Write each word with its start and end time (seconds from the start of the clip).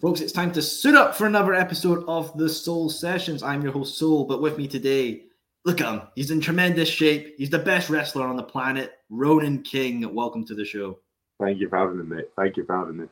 Folks, 0.00 0.22
it's 0.22 0.32
time 0.32 0.50
to 0.52 0.62
suit 0.62 0.94
up 0.94 1.14
for 1.14 1.26
another 1.26 1.52
episode 1.52 2.04
of 2.08 2.34
the 2.38 2.48
Soul 2.48 2.88
Sessions. 2.88 3.42
I'm 3.42 3.60
your 3.60 3.72
host, 3.72 3.98
Soul, 3.98 4.24
but 4.24 4.40
with 4.40 4.56
me 4.56 4.66
today, 4.66 5.24
look 5.66 5.82
at 5.82 5.92
him. 5.92 6.00
He's 6.14 6.30
in 6.30 6.40
tremendous 6.40 6.88
shape. 6.88 7.34
He's 7.36 7.50
the 7.50 7.58
best 7.58 7.90
wrestler 7.90 8.26
on 8.26 8.36
the 8.36 8.42
planet, 8.42 8.92
Ronan 9.10 9.62
King. 9.62 10.14
Welcome 10.14 10.46
to 10.46 10.54
the 10.54 10.64
show. 10.64 11.00
Thank 11.38 11.60
you 11.60 11.68
for 11.68 11.76
having 11.76 11.98
me, 11.98 12.16
mate. 12.16 12.30
Thank 12.34 12.56
you 12.56 12.64
for 12.64 12.78
having 12.78 12.96
me. 12.96 13.06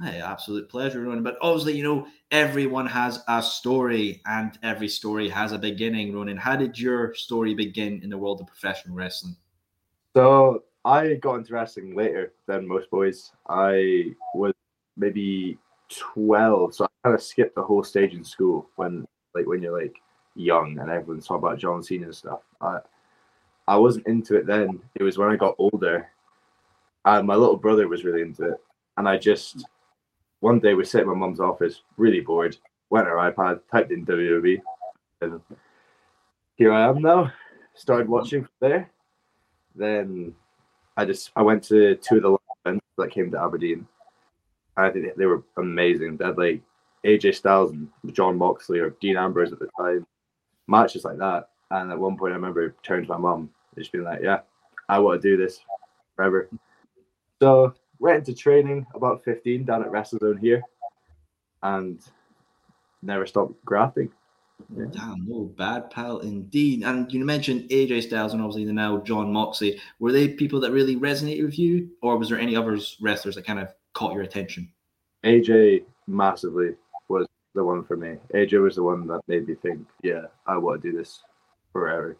Hey, 0.00 0.20
absolute 0.20 0.68
pleasure, 0.68 1.00
Ronan. 1.00 1.24
But 1.24 1.36
obviously, 1.42 1.76
you 1.76 1.82
know, 1.82 2.06
everyone 2.30 2.86
has 2.86 3.24
a 3.26 3.42
story 3.42 4.22
and 4.24 4.56
every 4.62 4.88
story 4.88 5.28
has 5.28 5.50
a 5.50 5.58
beginning, 5.58 6.14
Ronan. 6.14 6.36
How 6.36 6.54
did 6.54 6.78
your 6.78 7.12
story 7.12 7.54
begin 7.54 8.04
in 8.04 8.08
the 8.08 8.18
world 8.18 8.40
of 8.40 8.46
professional 8.46 8.94
wrestling? 8.94 9.34
So 10.14 10.62
I 10.84 11.14
got 11.14 11.38
into 11.38 11.54
wrestling 11.54 11.96
later 11.96 12.34
than 12.46 12.68
most 12.68 12.88
boys. 12.88 13.32
I 13.48 14.14
was 14.36 14.54
maybe 14.96 15.58
12 15.90 16.74
so 16.74 16.84
i 16.84 16.88
kind 17.04 17.14
of 17.14 17.22
skipped 17.22 17.54
the 17.54 17.62
whole 17.62 17.82
stage 17.82 18.14
in 18.14 18.24
school 18.24 18.68
when 18.76 19.06
like 19.34 19.46
when 19.46 19.62
you're 19.62 19.78
like 19.78 19.96
young 20.34 20.78
and 20.78 20.90
everyone's 20.90 21.26
talking 21.26 21.44
about 21.46 21.58
john 21.58 21.82
cena 21.82 22.06
and 22.06 22.14
stuff. 22.14 22.40
I 22.60 22.78
i 23.66 23.76
wasn't 23.76 24.06
into 24.06 24.36
it 24.36 24.46
then. 24.46 24.80
It 24.94 25.02
was 25.02 25.18
when 25.18 25.30
i 25.30 25.36
got 25.36 25.56
older. 25.58 26.08
And 27.04 27.26
my 27.26 27.34
little 27.34 27.56
brother 27.56 27.88
was 27.88 28.04
really 28.04 28.22
into 28.22 28.50
it. 28.50 28.60
And 28.96 29.08
i 29.08 29.16
just 29.16 29.64
one 30.40 30.60
day 30.60 30.74
we 30.74 30.84
sat 30.84 31.02
in 31.02 31.08
my 31.08 31.14
mum's 31.14 31.40
office 31.40 31.82
really 31.96 32.20
bored 32.20 32.56
went 32.90 33.06
on 33.06 33.12
our 33.12 33.32
ipad 33.32 33.60
typed 33.70 33.92
in 33.92 34.04
wwe 34.06 34.60
and 35.20 35.40
here 36.56 36.72
i 36.72 36.88
am 36.88 37.02
now. 37.02 37.32
Started 37.74 38.08
watching 38.08 38.46
there. 38.60 38.90
Then 39.74 40.34
i 40.96 41.04
just 41.04 41.30
i 41.34 41.42
went 41.42 41.62
to 41.64 41.96
two 41.96 42.16
of 42.16 42.22
the 42.22 42.36
events 42.64 42.86
that 42.98 43.10
came 43.10 43.30
to 43.30 43.42
aberdeen 43.42 43.86
I 44.80 44.90
think 44.90 45.14
they 45.16 45.26
were 45.26 45.44
amazing. 45.56 46.16
They 46.16 46.26
had 46.26 46.38
like 46.38 46.62
AJ 47.04 47.34
Styles 47.34 47.72
and 47.72 47.88
Jon 48.12 48.36
Moxley 48.36 48.78
or 48.78 48.90
Dean 49.00 49.16
Ambrose 49.16 49.52
at 49.52 49.58
the 49.58 49.68
time, 49.78 50.06
matches 50.66 51.04
like 51.04 51.18
that. 51.18 51.48
And 51.70 51.90
at 51.90 51.98
one 51.98 52.16
point, 52.16 52.32
I 52.32 52.36
remember 52.36 52.74
turning 52.82 53.06
to 53.06 53.12
my 53.12 53.18
mum, 53.18 53.50
just 53.78 53.92
being 53.92 54.04
like, 54.04 54.20
"Yeah, 54.22 54.40
I 54.88 54.98
want 54.98 55.22
to 55.22 55.28
do 55.28 55.36
this 55.36 55.60
forever." 56.16 56.48
So 57.40 57.74
went 57.98 58.18
into 58.18 58.34
training 58.34 58.86
about 58.94 59.22
15 59.24 59.64
down 59.64 59.82
at 59.82 59.90
WrestleZone 59.90 60.40
here, 60.40 60.62
and 61.62 62.00
never 63.02 63.26
stopped 63.26 63.64
grafting. 63.64 64.10
Yeah. 64.76 64.86
Damn, 64.90 65.26
no 65.26 65.44
bad 65.44 65.90
pal 65.90 66.18
indeed. 66.18 66.82
And 66.82 67.10
you 67.12 67.24
mentioned 67.24 67.70
AJ 67.70 68.02
Styles 68.02 68.34
and 68.34 68.42
obviously 68.42 68.66
the 68.66 68.72
now 68.72 68.98
Jon 68.98 69.32
Moxley. 69.32 69.80
Were 70.00 70.12
they 70.12 70.28
people 70.28 70.60
that 70.60 70.72
really 70.72 70.96
resonated 70.96 71.44
with 71.44 71.58
you, 71.58 71.90
or 72.02 72.18
was 72.18 72.28
there 72.28 72.38
any 72.38 72.56
others 72.56 72.98
wrestlers 73.00 73.36
that 73.36 73.46
kind 73.46 73.58
of 73.58 73.72
caught 74.00 74.14
your 74.14 74.22
attention? 74.22 74.66
AJ 75.24 75.84
massively 76.06 76.70
was 77.08 77.26
the 77.54 77.62
one 77.62 77.84
for 77.84 77.98
me. 77.98 78.16
AJ 78.34 78.62
was 78.62 78.76
the 78.76 78.82
one 78.82 79.06
that 79.08 79.20
made 79.28 79.46
me 79.46 79.54
think, 79.54 79.86
yeah, 80.02 80.22
I 80.46 80.56
want 80.56 80.80
to 80.80 80.90
do 80.90 80.96
this 80.96 81.22
forever. 81.70 82.16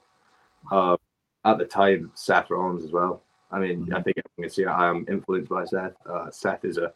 Uh, 0.71 0.99
at 1.47 1.57
the 1.57 1.65
time, 1.65 2.13
Seth 2.15 2.51
Rollins 2.51 2.85
as 2.85 2.93
well. 2.93 3.23
I 3.51 3.59
mean, 3.59 3.85
mm-hmm. 3.85 3.95
I 3.95 4.03
think 4.03 4.19
everyone 4.19 4.49
can 4.49 4.51
see 4.51 4.67
I 4.67 4.91
am 4.91 5.07
influenced 5.09 5.49
by 5.49 5.65
Seth. 5.65 5.95
Uh, 6.05 6.31
Seth 6.31 6.67
is 6.67 6.77
a 6.77 6.93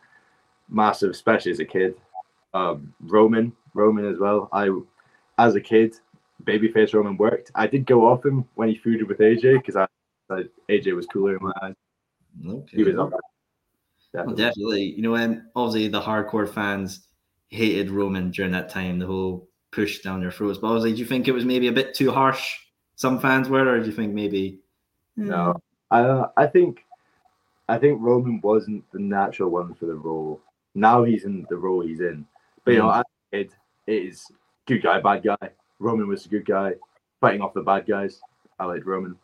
massive, 0.68 1.10
especially 1.10 1.52
as 1.52 1.60
a 1.60 1.64
kid. 1.64 1.94
Um, 2.52 2.92
Roman, 3.00 3.52
Roman 3.72 4.04
as 4.04 4.18
well. 4.18 4.50
I, 4.52 4.68
as 5.38 5.54
a 5.54 5.62
kid, 5.62 5.96
babyface 6.44 6.92
Roman 6.92 7.16
worked. 7.16 7.50
I 7.54 7.66
did 7.66 7.86
go 7.86 8.06
off 8.06 8.24
him 8.24 8.44
when 8.54 8.68
he 8.68 8.78
feuded 8.78 9.08
with 9.08 9.18
AJ 9.18 9.62
because 9.62 9.76
I, 9.76 9.86
I 10.28 10.42
AJ 10.68 10.94
was 10.94 11.06
cooler 11.06 11.36
in 11.38 11.42
my 11.42 11.52
eyes. 11.62 11.74
Okay. 12.46 12.76
He 12.76 12.84
was 12.84 12.98
up 12.98 13.12
Definitely. 14.14 14.42
Well, 14.42 14.48
definitely. 14.48 14.82
You 14.84 15.02
know, 15.02 15.14
and 15.16 15.42
obviously 15.56 15.88
the 15.88 16.00
hardcore 16.00 16.48
fans 16.48 17.08
hated 17.48 17.90
Roman 17.90 18.30
during 18.30 18.52
that 18.52 18.68
time, 18.68 19.00
the 19.00 19.06
whole 19.06 19.48
push 19.72 20.00
down 20.02 20.20
their 20.20 20.30
throats. 20.30 20.58
But 20.58 20.68
obviously, 20.68 20.92
do 20.92 20.98
you 20.98 21.04
think 21.04 21.26
it 21.26 21.32
was 21.32 21.44
maybe 21.44 21.66
a 21.66 21.72
bit 21.72 21.94
too 21.94 22.12
harsh? 22.12 22.58
Some 22.94 23.18
fans 23.18 23.48
were, 23.48 23.68
or 23.68 23.80
do 23.80 23.86
you 23.86 23.92
think 23.92 24.14
maybe? 24.14 24.60
No, 25.16 25.60
I 25.90 26.26
I 26.36 26.46
think 26.46 26.84
I 27.68 27.76
think 27.76 28.00
Roman 28.00 28.40
wasn't 28.40 28.88
the 28.92 29.00
natural 29.00 29.50
one 29.50 29.74
for 29.74 29.86
the 29.86 29.96
role. 29.96 30.40
Now 30.76 31.02
he's 31.02 31.24
in 31.24 31.44
the 31.50 31.56
role 31.56 31.80
he's 31.80 32.00
in. 32.00 32.24
But 32.64 32.74
you 32.74 32.78
know, 32.78 32.90
as 32.90 33.02
a 33.32 33.36
kid, 33.36 33.52
it 33.88 34.02
is 34.04 34.30
good 34.66 34.82
guy, 34.82 35.00
bad 35.00 35.24
guy. 35.24 35.50
Roman 35.80 36.06
was 36.06 36.24
a 36.24 36.28
good 36.28 36.46
guy, 36.46 36.74
fighting 37.20 37.42
off 37.42 37.52
the 37.52 37.62
bad 37.62 37.84
guys. 37.84 38.20
I 38.60 38.64
liked 38.66 38.86
Roman. 38.86 39.16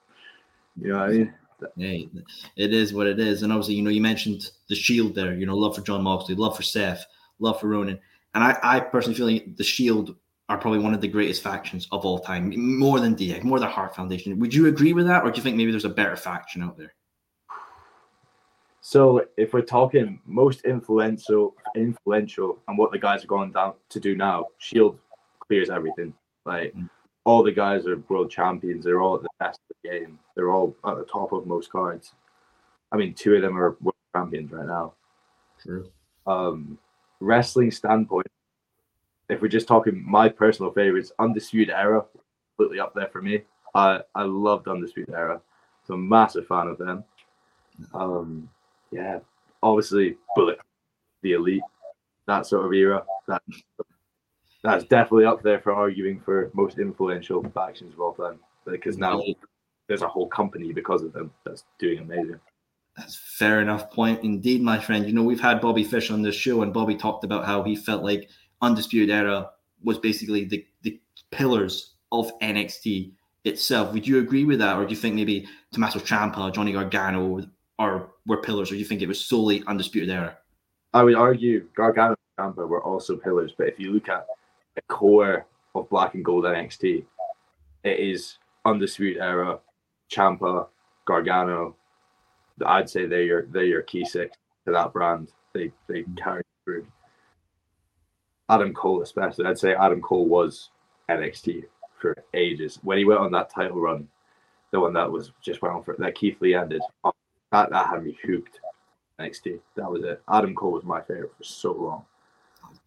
You 0.77 0.89
know 0.89 0.99
what 0.99 1.11
I 1.11 1.13
mean? 1.13 1.35
Hey, 1.77 2.09
it 2.57 2.73
is 2.73 2.93
what 2.93 3.07
it 3.07 3.19
is. 3.19 3.43
And 3.43 3.53
obviously, 3.53 3.75
you 3.75 3.83
know, 3.83 3.91
you 3.91 4.01
mentioned 4.01 4.51
the 4.69 4.75
Shield 4.75 5.15
there. 5.15 5.35
You 5.35 5.47
know, 5.47 5.57
love 5.57 5.77
for 5.77 5.83
Jon 5.83 6.03
Moxley, 6.03 6.35
love 6.35 6.57
for 6.57 6.63
Seth, 6.63 7.05
love 7.39 7.61
for 7.61 7.69
Ronan. 7.69 7.99
And 8.35 8.45
I, 8.45 8.59
I 8.63 8.81
personally 8.81 9.17
feel 9.17 9.27
like 9.27 9.57
the 9.57 9.65
Shield 9.65 10.17
are 10.49 10.59
probably 10.59 10.81
one 10.81 10.95
of 10.95 11.01
the 11.01 11.09
greatest 11.09 11.43
factions 11.43 11.87
of 11.93 12.05
all 12.05 12.19
time, 12.19 12.53
more 12.57 12.99
than 12.99 13.15
DX, 13.15 13.45
more 13.45 13.61
than 13.61 13.69
Heart 13.69 13.95
Foundation. 13.95 14.39
Would 14.41 14.53
you 14.53 14.67
agree 14.67 14.93
with 14.93 15.07
that, 15.07 15.23
or 15.23 15.31
do 15.31 15.37
you 15.37 15.43
think 15.43 15.57
maybe 15.57 15.71
there's 15.71 15.85
a 15.85 15.89
better 15.89 16.17
faction 16.17 16.63
out 16.63 16.77
there? 16.77 16.93
So, 18.81 19.25
if 19.37 19.53
we're 19.53 19.61
talking 19.63 20.21
most 20.27 20.65
influential, 20.65 21.55
influential, 21.77 22.59
and 22.67 22.77
what 22.77 22.91
the 22.91 22.99
guys 22.99 23.23
are 23.23 23.29
going 23.29 23.53
down 23.53 23.75
to 23.91 24.01
do 24.01 24.17
now, 24.17 24.47
Shield 24.59 24.99
clears 25.47 25.71
everything. 25.71 26.15
Like. 26.45 26.75
Mm-hmm 26.75 26.87
all 27.25 27.43
the 27.43 27.53
guys 27.53 27.87
are 27.87 27.97
world 28.09 28.31
champions. 28.31 28.85
They're 28.85 29.01
all 29.01 29.17
at 29.17 29.23
the 29.23 29.29
best 29.39 29.61
of 29.69 29.77
the 29.83 29.89
game. 29.91 30.19
They're 30.35 30.53
all 30.53 30.75
at 30.87 30.97
the 30.97 31.05
top 31.05 31.33
of 31.33 31.47
most 31.47 31.71
cards. 31.71 32.13
I 32.93 32.97
mean, 32.97 33.15
two 33.15 33.35
of 33.35 33.43
them 33.43 33.59
are 33.59 33.77
world 33.81 33.95
champions 34.15 34.51
right 34.53 34.67
now. 34.67 34.95
True. 35.63 35.91
Um, 36.27 36.79
wrestling 37.21 37.71
standpoint, 37.71 38.27
if 39.29 39.41
we're 39.41 39.49
just 39.49 39.69
talking 39.69 40.03
my 40.07 40.29
personal 40.29 40.73
favorites, 40.73 41.13
Undisputed 41.19 41.75
Era, 41.75 42.05
completely 42.57 42.81
up 42.81 42.95
there 42.95 43.09
for 43.09 43.23
me. 43.23 43.43
I 43.75 44.01
I 44.15 44.25
loved 44.25 44.67
Undisputed 44.67 45.15
Era. 45.15 45.41
So 45.87 45.95
I'm 45.95 46.01
a 46.01 46.09
massive 46.09 46.47
fan 46.47 46.67
of 46.67 46.79
them. 46.79 47.05
Um, 47.95 48.49
yeah, 48.91 49.21
obviously 49.63 50.17
Bullet, 50.35 50.59
the 51.23 51.33
Elite, 51.33 51.63
that 52.27 52.47
sort 52.47 52.67
of 52.67 52.73
era. 52.73 53.05
That 53.29 53.43
that's 54.63 54.85
definitely 54.85 55.25
up 55.25 55.43
there 55.43 55.61
for 55.61 55.73
arguing 55.73 56.21
for 56.21 56.51
most 56.55 56.79
influential 56.79 57.43
factions 57.51 57.95
of 57.95 58.01
all 58.01 58.15
time 58.15 58.39
because 58.67 58.99
now 58.99 59.23
there's 59.89 60.03
a 60.03 60.09
whole 60.09 60.29
company 60.29 60.73
because 60.73 61.03
of 61.03 61.13
them 61.13 61.33
that's 61.45 61.65
doing 61.79 61.99
amazing. 61.99 62.39
That's 62.97 63.17
fair 63.17 63.61
enough 63.61 63.91
point 63.91 64.23
indeed, 64.23 64.63
my 64.63 64.79
friend. 64.79 65.07
You 65.07 65.13
know, 65.13 65.23
we've 65.23 65.41
had 65.41 65.61
Bobby 65.61 65.85
Fish 65.85 66.11
on 66.11 66.23
this 66.23 66.35
show, 66.35 66.63
and 66.63 66.73
Bobby 66.73 66.95
talked 66.95 67.25
about 67.25 67.47
how 67.47 67.63
he 67.63 67.75
felt 67.75 68.03
like 68.03 68.29
Undisputed 68.63 69.11
Era 69.11 69.51
was 69.83 69.99
basically 69.99 70.45
the, 70.45 70.67
the 70.83 71.01
pillars 71.31 71.95
of 72.13 72.31
NXT 72.41 73.13
itself. 73.45 73.93
Would 73.93 74.07
you 74.07 74.19
agree 74.19 74.45
with 74.45 74.59
that, 74.59 74.77
or 74.77 74.85
do 74.85 74.91
you 74.91 74.97
think 74.97 75.15
maybe 75.15 75.49
Tommaso 75.73 76.01
Ciampa, 76.01 76.53
Johnny 76.53 76.73
Gargano 76.73 77.43
are 77.79 78.11
were 78.27 78.43
pillars, 78.43 78.71
or 78.71 78.75
do 78.75 78.79
you 78.79 78.85
think 78.85 79.01
it 79.03 79.09
was 79.09 79.25
solely 79.25 79.65
Undisputed 79.67 80.11
Era? 80.11 80.37
I 80.93 81.03
would 81.03 81.15
argue 81.15 81.67
Gargano 81.75 82.17
and 82.39 82.55
Ciampa 82.55 82.69
were 82.69 82.83
also 82.83 83.17
pillars, 83.17 83.53
but 83.57 83.69
if 83.69 83.79
you 83.79 83.93
look 83.93 84.09
at 84.09 84.27
the 84.75 84.83
core 84.83 85.47
of 85.75 85.89
Black 85.89 86.15
and 86.15 86.25
Gold 86.25 86.45
NXT. 86.45 87.05
It 87.85 87.99
is 87.99 88.39
Undisputed 88.65 89.23
Era, 89.23 89.59
Ciampa, 90.11 90.69
Gargano. 91.07 91.77
I'd 92.65 92.91
say 92.91 93.07
they're 93.07 93.23
your 93.23 93.47
they're 93.47 93.65
your 93.65 93.83
key 93.83 94.05
six 94.05 94.37
to 94.67 94.73
that 94.73 94.93
brand. 94.93 95.33
They 95.55 95.73
they 95.87 96.03
mm. 96.03 96.17
carry 96.23 96.43
through. 96.65 96.87
Adam 98.49 98.75
Cole, 98.75 99.03
especially, 99.03 99.47
I'd 99.47 99.59
say 99.59 99.75
Adam 99.75 100.03
Cole 100.03 100.27
was 100.27 100.71
NXT 101.09 101.65
for 102.01 102.17
ages. 102.35 102.81
When 102.83 102.99
he 102.99 103.05
went 103.05 103.21
on 103.21 103.31
that 103.33 103.49
title 103.49 103.81
run, 103.81 104.09
the 104.73 104.81
one 104.81 104.93
that 104.95 105.11
was 105.11 105.33
just 105.41 105.63
went 105.63 105.75
on 105.75 105.85
for 105.85 105.95
that 105.99 106.17
Keith 106.17 106.41
Lee 106.41 106.55
ended, 106.55 106.83
oh, 107.05 107.13
that, 107.53 107.71
that 107.71 107.87
had 107.87 108.05
me 108.05 108.19
hooked. 108.25 108.59
NXT. 109.21 109.61
That 109.77 109.91
was 109.91 110.03
it. 110.03 110.23
Adam 110.33 110.55
Cole 110.55 110.73
was 110.73 110.85
my 110.85 111.01
favorite 111.03 111.37
for 111.37 111.45
so 111.45 111.73
long 111.73 112.05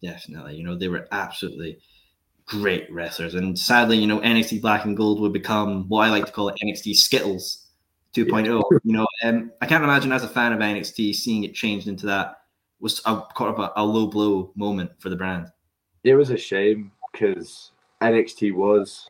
definitely. 0.04 0.56
You 0.56 0.64
know, 0.64 0.76
they 0.76 0.88
were 0.88 1.08
absolutely 1.10 1.78
great 2.46 2.90
wrestlers. 2.92 3.34
And 3.34 3.58
sadly, 3.58 3.96
you 3.96 4.06
know, 4.06 4.20
NXT 4.20 4.60
Black 4.60 4.84
and 4.84 4.96
Gold 4.96 5.20
would 5.20 5.32
become 5.32 5.88
what 5.88 6.06
I 6.06 6.10
like 6.10 6.26
to 6.26 6.32
call 6.32 6.48
it 6.48 6.58
NXT 6.62 6.94
Skittles 6.96 7.66
2.0. 8.14 8.46
Yeah. 8.46 8.78
You 8.84 8.92
know, 8.92 9.06
um, 9.24 9.50
I 9.60 9.66
can't 9.66 9.84
imagine 9.84 10.12
as 10.12 10.24
a 10.24 10.28
fan 10.28 10.52
of 10.52 10.60
NXT 10.60 11.14
seeing 11.14 11.44
it 11.44 11.54
changed 11.54 11.88
into 11.88 12.06
that 12.06 12.36
was 12.80 13.00
a 13.06 13.22
kind 13.34 13.54
of 13.54 13.58
a, 13.58 13.72
a 13.76 13.84
low 13.84 14.06
blow 14.06 14.52
moment 14.54 14.90
for 14.98 15.08
the 15.08 15.16
brand. 15.16 15.48
It 16.04 16.14
was 16.14 16.30
a 16.30 16.36
shame 16.36 16.92
because 17.10 17.72
NXT 18.02 18.54
was 18.54 19.08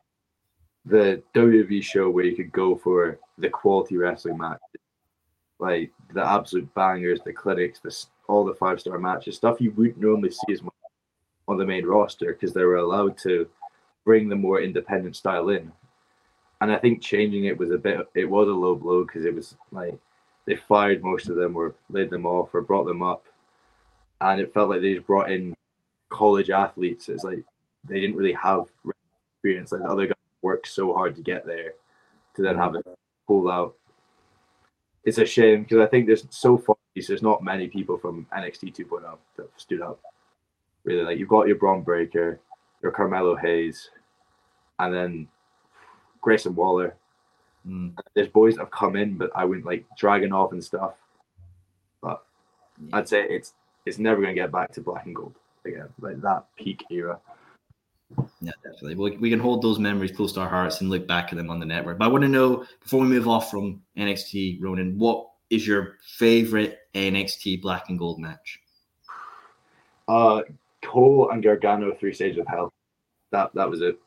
the 0.84 1.22
WWE 1.34 1.82
show 1.82 2.08
where 2.10 2.24
you 2.24 2.36
could 2.36 2.52
go 2.52 2.76
for 2.76 3.18
the 3.38 3.48
quality 3.48 3.96
wrestling 3.96 4.38
match, 4.38 4.60
like 5.58 5.90
the 6.12 6.24
absolute 6.24 6.72
bangers, 6.74 7.20
the 7.24 7.32
clinics, 7.32 7.80
the 7.80 8.06
all 8.28 8.44
the 8.44 8.54
five 8.54 8.80
star 8.80 8.98
matches, 8.98 9.36
stuff 9.36 9.60
you 9.60 9.72
wouldn't 9.72 9.98
normally 9.98 10.30
see 10.30 10.52
as 10.52 10.62
much 10.62 10.73
on 11.48 11.58
the 11.58 11.66
main 11.66 11.86
roster 11.86 12.32
because 12.32 12.52
they 12.52 12.64
were 12.64 12.76
allowed 12.76 13.18
to 13.18 13.48
bring 14.04 14.28
the 14.28 14.36
more 14.36 14.60
independent 14.60 15.16
style 15.16 15.48
in. 15.48 15.72
And 16.60 16.72
I 16.72 16.78
think 16.78 17.02
changing 17.02 17.44
it 17.44 17.58
was 17.58 17.70
a 17.70 17.78
bit, 17.78 18.06
it 18.14 18.24
was 18.24 18.48
a 18.48 18.52
low 18.52 18.74
blow 18.74 19.04
because 19.04 19.24
it 19.24 19.34
was 19.34 19.56
like 19.70 19.98
they 20.46 20.56
fired 20.56 21.02
most 21.02 21.28
of 21.28 21.36
them 21.36 21.56
or 21.56 21.74
laid 21.90 22.10
them 22.10 22.26
off 22.26 22.54
or 22.54 22.62
brought 22.62 22.84
them 22.84 23.02
up. 23.02 23.24
And 24.20 24.40
it 24.40 24.54
felt 24.54 24.70
like 24.70 24.80
they 24.80 24.94
just 24.94 25.06
brought 25.06 25.30
in 25.30 25.54
college 26.08 26.50
athletes. 26.50 27.08
It's 27.08 27.24
like 27.24 27.44
they 27.84 28.00
didn't 28.00 28.16
really 28.16 28.32
have 28.34 28.64
experience. 29.36 29.72
Like 29.72 29.82
the 29.82 29.88
other 29.88 30.06
guys 30.06 30.14
worked 30.42 30.68
so 30.68 30.94
hard 30.94 31.16
to 31.16 31.22
get 31.22 31.44
there 31.46 31.72
to 32.36 32.42
then 32.42 32.56
have 32.56 32.74
it 32.74 32.86
pulled 33.26 33.50
out. 33.50 33.74
It's 35.04 35.18
a 35.18 35.26
shame 35.26 35.64
because 35.64 35.78
I 35.78 35.86
think 35.86 36.06
there's 36.06 36.26
so 36.30 36.56
far 36.56 36.76
there's 36.94 37.22
not 37.22 37.42
many 37.42 37.66
people 37.68 37.98
from 37.98 38.26
NXT 38.32 38.76
2.0 38.76 39.18
that 39.36 39.50
stood 39.56 39.82
up. 39.82 40.00
Really, 40.84 41.02
like 41.02 41.18
you've 41.18 41.28
got 41.28 41.46
your 41.46 41.56
Bron 41.56 41.82
Breakker, 41.82 42.40
your 42.82 42.92
Carmelo 42.92 43.36
Hayes, 43.36 43.90
and 44.78 44.94
then 44.94 45.28
Grayson 46.20 46.54
Waller. 46.54 46.94
Mm. 47.66 47.94
There's 48.14 48.28
boys 48.28 48.54
that 48.54 48.62
have 48.62 48.70
come 48.70 48.96
in, 48.96 49.16
but 49.16 49.30
I 49.34 49.44
went 49.44 49.64
like 49.64 49.84
dragging 49.96 50.32
off 50.32 50.52
and 50.52 50.62
stuff. 50.62 50.94
But 52.02 52.22
Yeah. 52.78 52.98
I'd 52.98 53.08
say 53.08 53.22
it's 53.22 53.54
it's 53.86 53.98
never 53.98 54.20
gonna 54.20 54.34
get 54.34 54.52
back 54.52 54.72
to 54.72 54.80
black 54.80 55.06
and 55.06 55.14
gold 55.14 55.34
again, 55.64 55.88
like 56.00 56.20
that 56.20 56.44
peak 56.56 56.84
era. 56.90 57.18
Yeah, 58.40 58.52
definitely. 58.62 58.94
We, 58.94 59.16
we 59.16 59.30
can 59.30 59.40
hold 59.40 59.62
those 59.62 59.78
memories 59.78 60.12
close 60.12 60.32
to 60.34 60.40
our 60.40 60.48
hearts 60.48 60.80
and 60.80 60.90
look 60.90 61.06
back 61.06 61.32
at 61.32 61.36
them 61.36 61.50
on 61.50 61.58
the 61.58 61.66
network. 61.66 61.98
But 61.98 62.04
I 62.04 62.08
want 62.08 62.22
to 62.22 62.28
know 62.28 62.64
before 62.80 63.00
we 63.00 63.06
move 63.06 63.26
off 63.26 63.50
from 63.50 63.82
NXT, 63.96 64.60
Ronan, 64.60 64.98
what 64.98 65.28
is 65.50 65.66
your 65.66 65.98
favorite 66.16 66.80
NXT 66.94 67.62
Black 67.62 67.88
and 67.88 67.98
Gold 67.98 68.18
match? 68.18 68.60
Uh, 70.06 70.42
Cole 70.84 71.30
and 71.30 71.42
Gargano 71.42 71.94
three 71.94 72.12
stages 72.12 72.38
of 72.38 72.46
hell. 72.46 72.72
That 73.32 73.54
that 73.54 73.68
was 73.68 73.80
it. 73.80 73.98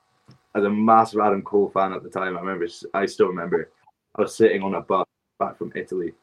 As 0.55 0.63
a 0.63 0.69
massive 0.69 1.19
Adam 1.19 1.41
Cole 1.41 1.69
fan 1.69 1.93
at 1.93 2.03
the 2.03 2.09
time, 2.09 2.37
I 2.37 2.39
remember. 2.39 2.67
I 2.93 3.05
still 3.05 3.27
remember. 3.27 3.71
I 4.15 4.21
was 4.21 4.35
sitting 4.35 4.63
on 4.63 4.75
a 4.75 4.81
bus 4.81 5.05
back 5.39 5.57
from 5.57 5.71
Italy, 5.75 6.13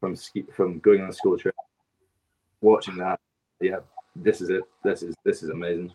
from 0.00 0.16
ski, 0.16 0.44
from 0.54 0.80
going 0.80 1.02
on 1.02 1.10
a 1.10 1.12
school 1.12 1.38
trip, 1.38 1.54
watching 2.60 2.96
that. 2.96 3.20
Yeah, 3.60 3.78
this 4.16 4.40
is 4.40 4.50
it. 4.50 4.64
This 4.82 5.02
is 5.02 5.14
this 5.24 5.42
is 5.42 5.50
amazing. 5.50 5.92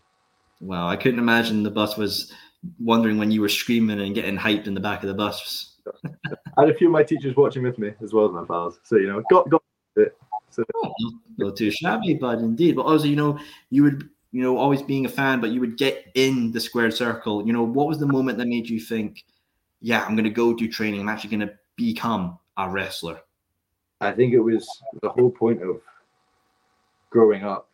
Wow, 0.61 0.88
I 0.88 0.95
couldn't 0.95 1.19
imagine 1.19 1.63
the 1.63 1.71
bus 1.71 1.97
was 1.97 2.31
wondering 2.79 3.17
when 3.17 3.31
you 3.31 3.41
were 3.41 3.50
screaming 3.50 4.00
and 4.00 4.15
getting 4.15 4.38
hyped 4.38 4.67
in 4.67 4.73
the 4.73 4.79
back 4.79 5.03
of 5.03 5.09
the 5.09 5.13
bus. 5.13 5.75
I 6.05 6.61
had 6.61 6.69
a 6.69 6.73
few 6.73 6.88
of 6.88 6.94
my 6.94 7.03
teachers 7.03 7.35
watching 7.35 7.63
with 7.63 7.77
me 7.77 7.91
as 8.01 8.13
well 8.13 8.25
as 8.25 8.31
my 8.31 8.45
pals. 8.45 8.79
So 8.83 8.95
you 8.95 9.07
know, 9.07 9.21
got 9.29 9.50
got 9.50 9.61
it. 9.97 10.17
So 10.53 10.63
Oh, 10.75 10.94
not 11.38 11.57
too 11.57 11.71
shabby, 11.71 12.13
but 12.13 12.39
indeed. 12.39 12.75
But 12.75 12.83
also, 12.85 13.05
you 13.05 13.15
know, 13.15 13.39
you 13.69 13.83
would, 13.83 14.09
you 14.31 14.41
know, 14.44 14.57
always 14.57 14.81
being 14.81 15.05
a 15.05 15.09
fan, 15.09 15.41
but 15.41 15.50
you 15.50 15.59
would 15.59 15.77
get 15.77 16.11
in 16.13 16.51
the 16.51 16.59
squared 16.59 16.94
circle. 16.94 17.45
You 17.45 17.53
know, 17.53 17.63
what 17.63 17.88
was 17.88 18.00
the 18.00 18.05
moment 18.07 18.38
that 18.38 18.47
made 18.47 18.69
you 18.69 18.79
think, 18.79 19.23
yeah, 19.81 20.03
I'm 20.03 20.15
going 20.15 20.25
to 20.25 20.29
go 20.29 20.53
do 20.53 20.67
training. 20.67 21.01
I'm 21.01 21.09
actually 21.09 21.35
going 21.38 21.50
to 21.50 21.55
become 21.75 22.38
a 22.57 22.69
wrestler. 22.69 23.19
I 24.00 24.11
think 24.11 24.33
it 24.33 24.39
was 24.39 24.67
the 25.01 25.09
whole 25.09 25.31
point 25.31 25.63
of 25.63 25.81
growing 27.09 27.44
up, 27.44 27.69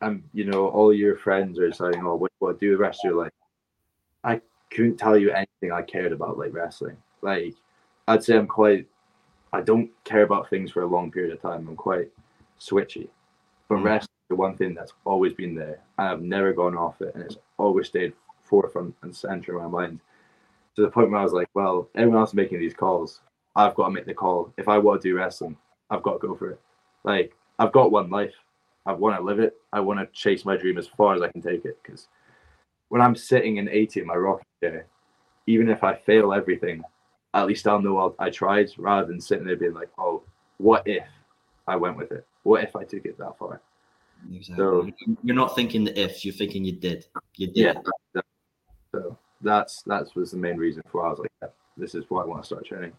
and 0.00 0.22
you 0.32 0.44
know, 0.44 0.68
all 0.68 0.92
your 0.92 1.16
friends 1.16 1.58
are 1.58 1.72
saying, 1.72 2.02
"Oh, 2.04 2.16
what, 2.16 2.32
what 2.40 2.58
do 2.58 2.70
the 2.70 2.76
rest 2.76 3.04
of 3.04 3.10
your 3.10 3.22
life?" 3.22 3.32
I 4.24 4.40
couldn't 4.70 4.96
tell 4.96 5.16
you 5.16 5.30
anything 5.30 5.72
I 5.72 5.82
cared 5.82 6.12
about 6.12 6.38
like 6.38 6.52
wrestling. 6.52 6.96
Like, 7.22 7.54
I'd 8.08 8.24
say 8.24 8.36
I'm 8.36 8.48
quite. 8.48 8.88
I 9.52 9.60
don't 9.60 9.90
care 10.04 10.22
about 10.22 10.48
things 10.48 10.70
for 10.70 10.82
a 10.82 10.86
long 10.86 11.10
period 11.10 11.32
of 11.32 11.42
time. 11.42 11.66
I'm 11.68 11.76
quite 11.76 12.10
switchy, 12.58 13.08
but 13.68 13.78
Mm. 13.78 13.84
wrestling 13.84 14.14
is 14.24 14.28
the 14.28 14.36
one 14.36 14.56
thing 14.56 14.74
that's 14.74 14.92
always 15.04 15.32
been 15.34 15.54
there, 15.54 15.80
and 15.98 16.08
I've 16.08 16.22
never 16.22 16.52
gone 16.52 16.76
off 16.76 17.00
it, 17.02 17.14
and 17.14 17.24
it's 17.24 17.38
always 17.58 17.88
stayed 17.88 18.12
forefront 18.42 18.94
and 19.02 19.14
center 19.14 19.56
of 19.56 19.62
my 19.62 19.82
mind. 19.82 20.00
To 20.76 20.82
the 20.82 20.90
point 20.90 21.10
where 21.10 21.20
I 21.20 21.24
was 21.24 21.32
like, 21.32 21.48
"Well, 21.54 21.88
everyone 21.94 22.20
else 22.20 22.30
is 22.30 22.34
making 22.34 22.60
these 22.60 22.74
calls. 22.74 23.20
I've 23.56 23.74
got 23.74 23.86
to 23.86 23.90
make 23.90 24.06
the 24.06 24.14
call. 24.14 24.52
If 24.56 24.68
I 24.68 24.78
want 24.78 25.02
to 25.02 25.08
do 25.08 25.16
wrestling, 25.16 25.56
I've 25.90 26.02
got 26.02 26.20
to 26.20 26.26
go 26.28 26.34
for 26.36 26.50
it. 26.52 26.60
Like 27.02 27.34
I've 27.58 27.72
got 27.72 27.90
one 27.90 28.08
life. 28.08 28.34
I 28.86 28.92
want 28.92 29.16
to 29.16 29.22
live 29.22 29.40
it. 29.40 29.60
I 29.72 29.80
want 29.80 30.00
to 30.00 30.06
chase 30.06 30.44
my 30.44 30.56
dream 30.56 30.78
as 30.78 30.86
far 30.86 31.14
as 31.14 31.22
I 31.22 31.28
can 31.28 31.42
take 31.42 31.64
it. 31.64 31.78
Because 31.82 32.08
when 32.88 33.02
I'm 33.02 33.16
sitting 33.16 33.56
in 33.56 33.68
80 33.68 34.00
in 34.00 34.06
my 34.06 34.14
rocking 34.14 34.46
chair, 34.62 34.86
even 35.46 35.68
if 35.68 35.82
I 35.84 35.94
fail 35.94 36.32
everything, 36.32 36.82
at 37.34 37.46
least 37.46 37.66
I'll 37.66 37.80
know 37.80 37.98
I'll, 37.98 38.14
I 38.18 38.30
tried 38.30 38.70
rather 38.78 39.06
than 39.06 39.20
sitting 39.20 39.46
there 39.46 39.56
being 39.56 39.74
like, 39.74 39.90
oh, 39.98 40.22
what 40.58 40.86
if 40.86 41.06
I 41.66 41.76
went 41.76 41.96
with 41.96 42.12
it? 42.12 42.26
What 42.42 42.64
if 42.64 42.74
I 42.74 42.84
took 42.84 43.04
it 43.04 43.18
that 43.18 43.38
far? 43.38 43.60
Exactly. 44.32 44.56
So- 44.56 44.90
you're 45.22 45.36
not 45.36 45.54
thinking 45.54 45.84
the 45.84 45.98
ifs, 45.98 46.24
you're 46.24 46.34
thinking 46.34 46.64
you 46.64 46.72
did. 46.72 47.06
You 47.36 47.46
did. 47.48 47.76
Yeah. 48.14 48.22
So 48.92 49.16
that's 49.40 49.82
that 49.82 50.14
was 50.14 50.32
the 50.32 50.36
main 50.36 50.56
reason 50.56 50.82
for 50.90 51.02
why 51.02 51.08
I 51.08 51.10
was 51.10 51.18
like, 51.20 51.30
yeah, 51.42 51.48
this 51.76 51.94
is 51.94 52.04
why 52.08 52.22
I 52.22 52.26
want 52.26 52.42
to 52.42 52.46
start 52.46 52.66
training. 52.66 52.92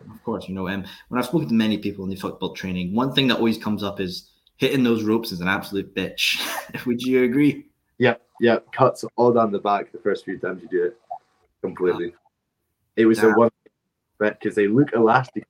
Of 0.00 0.22
course, 0.24 0.48
you 0.48 0.54
know, 0.54 0.68
um, 0.68 0.84
when 1.08 1.18
I've 1.18 1.26
spoken 1.26 1.48
to 1.48 1.54
many 1.54 1.78
people 1.78 2.04
and 2.04 2.12
they 2.12 2.16
talk 2.16 2.36
about 2.36 2.54
training, 2.54 2.94
one 2.94 3.14
thing 3.14 3.28
that 3.28 3.38
always 3.38 3.56
comes 3.56 3.82
up 3.82 4.00
is 4.00 4.30
hitting 4.56 4.82
those 4.82 5.04
ropes 5.04 5.32
is 5.32 5.40
an 5.40 5.48
absolute 5.48 5.94
bitch. 5.94 6.38
Would 6.86 7.00
you 7.00 7.24
agree? 7.24 7.66
Yeah, 7.98 8.16
yeah, 8.40 8.58
cuts 8.72 9.04
all 9.16 9.32
down 9.32 9.52
the 9.52 9.58
back 9.58 9.92
the 9.92 9.98
first 9.98 10.24
few 10.24 10.38
times 10.38 10.62
you 10.62 10.68
do 10.68 10.84
it 10.84 10.98
completely. 11.62 12.14
It 12.96 13.06
was 13.06 13.20
the 13.20 13.28
Damn. 13.28 13.50
One 14.18 14.32
because 14.40 14.54
they 14.54 14.66
look 14.66 14.92
elastic 14.92 15.46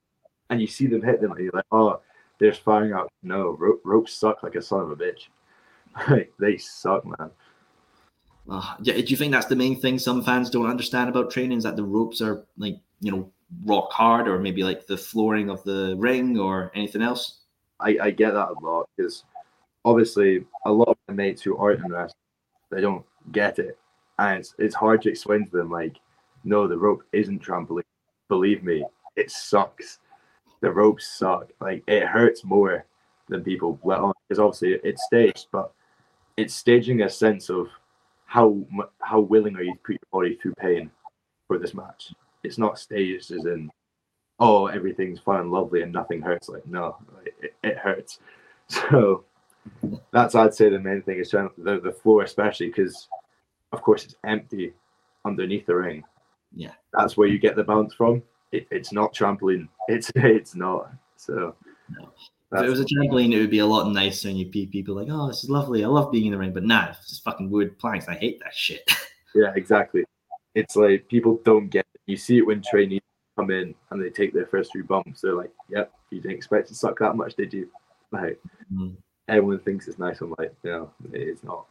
and 0.51 0.61
you 0.61 0.67
see 0.67 0.87
them 0.87 1.03
hit 1.03 1.21
them 1.21 1.33
and 1.33 1.41
you're 1.41 1.53
like, 1.53 1.65
oh, 1.73 2.01
they're 2.39 2.53
firing 2.53 2.93
out. 2.93 3.11
No, 3.23 3.57
ro- 3.59 3.81
ropes 3.85 4.13
suck 4.13 4.43
like 4.43 4.55
a 4.55 4.63
son 4.63 4.81
of 4.81 4.91
a 4.91 4.97
bitch. 4.97 5.29
Like, 6.11 6.31
they 6.39 6.59
suck, 6.59 7.07
man. 7.07 7.31
Uh, 8.51 8.75
yeah, 8.83 8.95
do 8.95 9.07
you 9.07 9.17
think 9.17 9.33
that's 9.33 9.47
the 9.47 9.57
main 9.57 9.81
thing 9.81 9.99
some 9.99 10.23
fans 10.23 10.51
don't 10.51 10.69
understand 10.69 11.09
about 11.09 11.31
training 11.31 11.57
is 11.57 11.65
that 11.65 11.75
the 11.75 11.83
ropes 11.83 12.21
are 12.21 12.45
like, 12.59 12.79
you 13.01 13.11
know, 13.11 13.33
rock 13.65 13.91
hard 13.93 14.29
or 14.29 14.39
maybe 14.39 14.63
like 14.63 14.87
the 14.87 14.97
flooring 14.97 15.49
of 15.49 15.65
the 15.65 15.97
ring 15.97 16.39
or 16.39 16.71
anything 16.75 17.01
else? 17.01 17.39
I, 17.81 17.97
I 18.01 18.11
get 18.11 18.35
that 18.35 18.51
a 18.51 18.61
lot 18.61 18.91
because 18.95 19.25
obviously 19.87 20.45
a 20.67 20.71
lot 20.71 20.89
of 20.89 20.97
my 21.09 21.15
mates 21.15 21.43
who 21.43 21.57
aren't 21.57 21.83
in 21.83 21.91
wrestling, 21.91 22.15
they 22.71 22.81
don't 22.81 23.05
get 23.33 23.59
it. 23.59 23.79
And 24.19 24.41
it's, 24.41 24.55
it's 24.59 24.75
hard 24.75 25.03
to 25.03 25.11
explain 25.11 25.47
to 25.47 25.57
them, 25.57 25.71
like, 25.71 25.97
no, 26.45 26.67
the 26.67 26.79
rope 26.79 27.05
isn't 27.13 27.43
trampoline. 27.43 27.83
Believe 28.29 28.63
me, 28.63 28.85
it 29.17 29.31
sucks. 29.31 29.99
The 30.61 30.71
ropes 30.71 31.07
suck. 31.07 31.51
Like, 31.61 31.85
it 31.87 32.05
hurts 32.05 32.45
more 32.45 32.85
than 33.29 33.45
people 33.45 33.79
let 33.85 33.99
on 33.99 34.13
because 34.29 34.39
obviously 34.39 34.79
it's 34.83 35.05
staged, 35.05 35.49
but 35.53 35.73
it's 36.37 36.55
staging 36.55 37.03
a 37.03 37.11
sense 37.11 37.51
of 37.51 37.69
how 38.27 38.59
how 39.01 39.21
willing 39.21 39.57
are 39.57 39.63
you 39.63 39.73
to 39.73 39.81
put 39.85 39.93
your 39.93 40.09
body 40.13 40.37
through 40.37 40.55
pain 40.55 40.91
for 41.47 41.59
this 41.59 41.75
match. 41.75 42.13
It's 42.43 42.59
not 42.59 42.79
staged 42.79 43.31
as 43.31 43.45
in, 43.47 43.71
oh, 44.39 44.67
everything's 44.67 45.21
fun 45.21 45.41
and 45.41 45.51
lovely 45.51 45.83
and 45.83 45.93
nothing 45.93 46.21
hurts. 46.21 46.49
Like, 46.49 46.67
no, 46.67 46.97
it, 47.25 47.55
it 47.63 47.79
hurts. 47.79 48.19
So 48.69 49.25
that's 50.11 50.35
I'd 50.35 50.55
say 50.55 50.71
the 50.71 50.81
main 50.81 51.03
thing 51.03 51.19
is 51.19 51.31
trying 51.31 51.51
the, 51.57 51.79
the 51.79 51.93
floor, 51.93 52.25
especially 52.25 52.67
because, 52.67 53.07
of 53.71 53.81
course, 53.81 54.05
it's 54.05 54.17
empty 54.25 54.73
underneath 55.25 55.67
the 55.67 55.77
ring. 55.77 56.03
Yeah. 56.57 56.73
that's 56.93 57.17
where 57.17 57.29
you 57.29 57.39
get 57.39 57.55
the 57.55 57.63
bounce 57.65 57.95
from. 57.95 58.23
It, 58.51 58.67
it's 58.71 58.93
not 58.93 59.15
trampoline. 59.15 59.69
It's 59.89 60.11
it's 60.17 60.55
not. 60.57 60.91
So 61.17 61.55
No. 61.91 62.11
If 62.53 62.63
it 62.65 62.71
was 62.71 62.81
a 62.81 62.85
trampoline, 62.85 63.33
it 63.35 63.39
would 63.41 63.51
be 63.51 63.59
a 63.59 63.67
lot 63.67 63.91
nicer, 63.93 64.29
and 64.29 64.39
you'd 64.39 64.51
be 64.53 64.67
people 64.67 64.95
like, 64.95 65.09
"Oh, 65.11 65.27
this 65.29 65.45
is 65.45 65.51
lovely. 65.51 65.85
I 65.85 65.89
love 65.89 66.11
being 66.13 66.27
in 66.27 66.33
the 66.33 66.39
ring." 66.39 66.53
But 66.55 66.63
nah, 66.65 66.89
it's 66.91 67.09
just 67.09 67.25
fucking 67.25 67.51
wood 67.51 67.77
planks. 67.79 68.09
I 68.09 68.15
hate 68.15 68.41
that 68.41 68.55
shit. 68.55 68.83
Yeah, 69.35 69.53
exactly. 69.55 70.03
It's 70.55 70.77
like 70.77 71.07
people 71.09 71.43
don't 71.45 71.69
get 71.69 71.85
it. 71.95 72.01
You 72.07 72.17
see 72.17 72.39
it 72.39 72.47
when 72.47 72.63
trainees 72.63 73.03
come 73.37 73.51
in 73.51 73.75
and 73.91 74.03
they 74.03 74.09
take 74.09 74.33
their 74.33 74.47
first 74.47 74.73
few 74.73 74.83
bumps. 74.83 75.21
They're 75.21 75.35
like, 75.35 75.51
"Yep, 75.69 75.93
you 76.11 76.21
didn't 76.23 76.37
expect 76.39 76.69
to 76.69 76.75
suck 76.75 76.99
that 77.01 77.17
much, 77.17 77.35
did 77.35 77.53
you?" 77.53 77.69
Like 78.13 78.41
Mm. 78.73 78.95
everyone 79.29 79.59
thinks 79.59 79.89
it's 79.89 79.99
nice. 79.99 80.23
I'm 80.23 80.35
like, 80.39 80.55
no, 80.65 80.91
it's 81.13 81.45
not. 81.45 81.67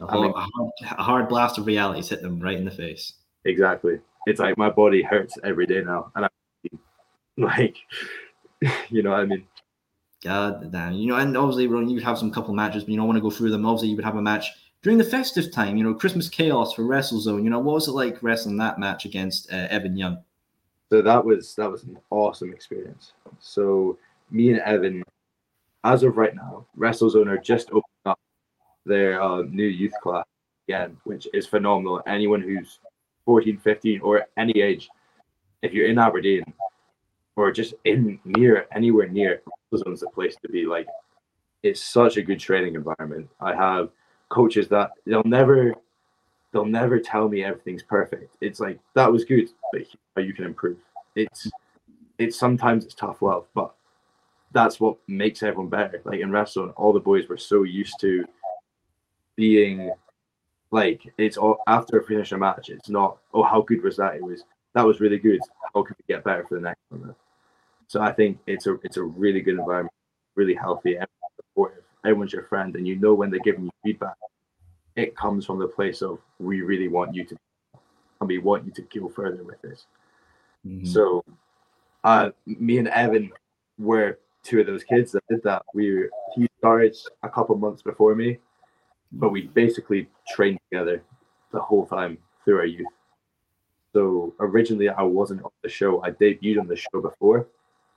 A, 0.00 0.06
I 0.06 0.14
mean- 0.22 0.30
a, 0.34 0.40
hard, 0.40 0.70
a 0.98 1.02
hard 1.02 1.28
blast 1.28 1.58
of 1.58 1.66
reality's 1.66 2.08
hit 2.08 2.22
them 2.22 2.40
right 2.40 2.56
in 2.56 2.64
the 2.64 2.70
face. 2.70 3.12
Exactly. 3.46 4.00
It's 4.26 4.40
like 4.40 4.58
my 4.58 4.68
body 4.68 5.02
hurts 5.02 5.38
every 5.44 5.66
day 5.66 5.82
now, 5.82 6.10
and 6.16 6.24
I'm 6.24 6.30
like, 7.36 7.76
you 8.90 9.02
know 9.02 9.10
what 9.10 9.20
I 9.20 9.24
mean? 9.24 9.46
God 10.22 10.72
damn. 10.72 10.94
You 10.94 11.06
know, 11.06 11.16
and 11.16 11.36
obviously, 11.36 11.68
Ron, 11.68 11.88
you'd 11.88 12.02
have 12.02 12.18
some 12.18 12.32
couple 12.32 12.52
matches, 12.52 12.82
but 12.82 12.90
you 12.90 12.96
don't 12.96 13.06
want 13.06 13.18
to 13.18 13.22
go 13.22 13.30
through 13.30 13.50
them. 13.50 13.64
Obviously, 13.64 13.88
you 13.88 13.96
would 13.96 14.04
have 14.04 14.16
a 14.16 14.22
match 14.22 14.50
during 14.82 14.98
the 14.98 15.04
festive 15.04 15.52
time, 15.52 15.76
you 15.76 15.84
know, 15.84 15.94
Christmas 15.94 16.28
Chaos 16.28 16.72
for 16.72 16.82
WrestleZone. 16.82 17.44
You 17.44 17.50
know, 17.50 17.60
what 17.60 17.74
was 17.74 17.86
it 17.88 17.92
like 17.92 18.22
wrestling 18.22 18.56
that 18.56 18.80
match 18.80 19.04
against 19.04 19.52
uh, 19.52 19.68
Evan 19.70 19.96
Young? 19.96 20.18
So 20.90 21.02
that 21.02 21.24
was 21.24 21.54
that 21.54 21.70
was 21.70 21.84
an 21.84 21.98
awesome 22.10 22.52
experience. 22.52 23.12
So 23.38 23.96
me 24.30 24.50
and 24.50 24.60
Evan, 24.60 25.04
as 25.84 26.02
of 26.02 26.16
right 26.16 26.34
now, 26.34 26.66
WrestleZone 26.76 27.28
are 27.28 27.38
just 27.38 27.68
opening 27.68 28.06
up 28.06 28.18
their 28.84 29.22
uh, 29.22 29.42
new 29.42 29.66
youth 29.66 29.94
class 30.02 30.24
again, 30.68 30.96
which 31.04 31.28
is 31.32 31.46
phenomenal. 31.46 32.02
Anyone 32.06 32.40
who's 32.40 32.80
14, 33.26 33.58
15, 33.58 34.00
or 34.00 34.26
any 34.38 34.60
age, 34.60 34.88
if 35.62 35.74
you're 35.74 35.88
in 35.88 35.98
Aberdeen 35.98 36.44
or 37.36 37.52
just 37.52 37.74
in 37.84 38.18
near 38.24 38.66
anywhere 38.74 39.08
near, 39.08 39.42
WrestleZone's 39.72 40.00
the 40.00 40.08
place 40.08 40.36
to 40.42 40.48
be. 40.48 40.64
Like, 40.64 40.86
it's 41.62 41.82
such 41.82 42.16
a 42.16 42.22
good 42.22 42.40
training 42.40 42.74
environment. 42.74 43.28
I 43.40 43.54
have 43.54 43.90
coaches 44.28 44.68
that 44.68 44.92
they'll 45.04 45.22
never 45.24 45.74
they'll 46.52 46.64
never 46.64 46.98
tell 46.98 47.28
me 47.28 47.44
everything's 47.44 47.82
perfect. 47.82 48.36
It's 48.40 48.60
like 48.60 48.78
that 48.94 49.10
was 49.10 49.24
good, 49.24 49.48
but 49.72 50.24
you 50.24 50.32
can 50.32 50.44
improve. 50.44 50.78
It's 51.14 51.50
it's 52.18 52.38
sometimes 52.38 52.84
it's 52.84 52.94
tough 52.94 53.20
love, 53.20 53.46
but 53.54 53.74
that's 54.52 54.80
what 54.80 54.96
makes 55.06 55.42
everyone 55.42 55.68
better. 55.68 56.00
Like 56.04 56.20
in 56.20 56.30
wrestling, 56.30 56.70
all 56.76 56.92
the 56.92 57.00
boys 57.00 57.28
were 57.28 57.36
so 57.36 57.64
used 57.64 58.00
to 58.00 58.24
being 59.34 59.92
like 60.70 61.12
it's 61.18 61.36
all 61.36 61.58
after 61.66 61.98
a 61.98 62.04
finish 62.04 62.32
a 62.32 62.38
match. 62.38 62.70
It's 62.70 62.88
not 62.88 63.18
oh 63.32 63.42
how 63.42 63.62
good 63.62 63.82
was 63.82 63.96
that? 63.96 64.16
It 64.16 64.22
was 64.22 64.44
that 64.74 64.86
was 64.86 65.00
really 65.00 65.18
good. 65.18 65.40
How 65.74 65.82
can 65.82 65.96
we 65.98 66.14
get 66.14 66.24
better 66.24 66.44
for 66.46 66.56
the 66.56 66.60
next 66.60 66.80
one? 66.90 67.14
So 67.88 68.00
I 68.00 68.12
think 68.12 68.38
it's 68.46 68.66
a 68.66 68.74
it's 68.82 68.96
a 68.96 69.02
really 69.02 69.40
good 69.40 69.58
environment, 69.58 69.94
really 70.34 70.54
healthy, 70.54 70.90
everyone's 70.90 71.36
supportive, 71.36 71.84
everyone's 72.04 72.32
your 72.32 72.44
friend, 72.44 72.74
and 72.76 72.86
you 72.86 72.96
know 72.96 73.14
when 73.14 73.30
they're 73.30 73.40
giving 73.40 73.64
you 73.64 73.70
feedback, 73.84 74.16
it 74.96 75.16
comes 75.16 75.46
from 75.46 75.58
the 75.58 75.68
place 75.68 76.02
of 76.02 76.18
we 76.38 76.62
really 76.62 76.88
want 76.88 77.14
you 77.14 77.24
to, 77.24 77.36
and 78.20 78.28
we 78.28 78.38
want 78.38 78.66
you 78.66 78.72
to 78.72 78.82
go 78.82 79.08
further 79.08 79.44
with 79.44 79.60
this. 79.62 79.86
Mm-hmm. 80.66 80.86
So, 80.86 81.24
uh, 82.02 82.30
me 82.44 82.78
and 82.78 82.88
Evan 82.88 83.30
were 83.78 84.18
two 84.42 84.60
of 84.60 84.66
those 84.66 84.84
kids 84.84 85.12
that 85.12 85.22
did 85.28 85.42
that. 85.44 85.62
We 85.74 86.08
he 86.34 86.48
started 86.58 86.96
a 87.22 87.28
couple 87.28 87.56
months 87.56 87.82
before 87.82 88.14
me, 88.14 88.38
but 89.12 89.30
we 89.30 89.42
basically 89.48 90.08
trained 90.28 90.58
together 90.70 91.02
the 91.52 91.60
whole 91.60 91.86
time 91.86 92.18
through 92.44 92.58
our 92.58 92.66
youth. 92.66 92.86
So 93.92 94.34
originally 94.40 94.88
I 94.88 95.02
wasn't 95.02 95.42
on 95.42 95.50
the 95.62 95.68
show. 95.68 96.02
I 96.02 96.10
debuted 96.10 96.60
on 96.60 96.66
the 96.66 96.76
show 96.76 97.00
before, 97.00 97.46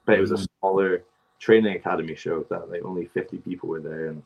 but 0.05 0.17
it 0.17 0.21
was 0.21 0.31
a 0.31 0.35
mm-hmm. 0.35 0.45
smaller 0.59 1.03
training 1.39 1.75
academy 1.75 2.15
show 2.15 2.45
that 2.49 2.69
like 2.69 2.83
only 2.83 3.05
50 3.05 3.37
people 3.39 3.69
were 3.69 3.81
there 3.81 4.07
and 4.07 4.23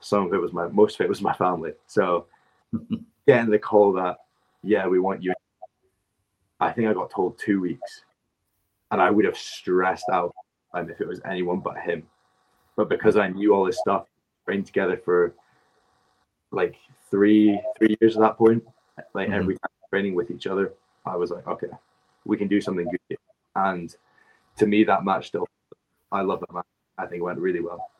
some 0.00 0.26
of 0.26 0.34
it 0.34 0.40
was 0.40 0.52
my 0.52 0.66
most 0.68 0.98
of 0.98 1.04
it 1.04 1.08
was 1.08 1.22
my 1.22 1.32
family. 1.34 1.72
So 1.86 2.26
getting 3.26 3.50
the 3.50 3.58
call 3.58 3.92
that, 3.94 4.18
yeah, 4.62 4.86
we 4.86 4.98
want 4.98 5.22
you. 5.22 5.32
I 6.60 6.72
think 6.72 6.88
I 6.88 6.92
got 6.92 7.10
told 7.10 7.38
two 7.38 7.60
weeks. 7.60 8.02
And 8.90 9.00
I 9.00 9.10
would 9.10 9.24
have 9.24 9.38
stressed 9.38 10.08
out 10.12 10.34
um, 10.74 10.90
if 10.90 11.00
it 11.00 11.08
was 11.08 11.20
anyone 11.24 11.60
but 11.60 11.78
him. 11.78 12.02
But 12.76 12.88
because 12.88 13.16
I 13.16 13.28
knew 13.28 13.54
all 13.54 13.64
this 13.64 13.78
stuff, 13.78 14.06
trained 14.44 14.66
together 14.66 15.00
for 15.02 15.34
like 16.52 16.76
three 17.10 17.60
three 17.78 17.96
years 18.00 18.16
at 18.16 18.22
that 18.22 18.38
point, 18.38 18.62
like 19.14 19.28
mm-hmm. 19.28 19.34
every 19.34 19.54
time 19.54 19.70
training 19.90 20.14
with 20.14 20.30
each 20.30 20.46
other, 20.46 20.72
I 21.04 21.16
was 21.16 21.30
like, 21.30 21.46
okay, 21.46 21.68
we 22.24 22.36
can 22.36 22.48
do 22.48 22.60
something 22.60 22.86
good. 22.86 23.18
And 23.56 23.94
to 24.56 24.66
me, 24.66 24.84
that 24.84 25.04
match 25.04 25.28
still, 25.28 25.46
I 26.10 26.22
love 26.22 26.40
that 26.40 26.52
match. 26.52 26.64
I 26.98 27.06
think 27.06 27.20
it 27.20 27.24
went 27.24 27.38
really 27.38 27.60
well. 27.60 27.90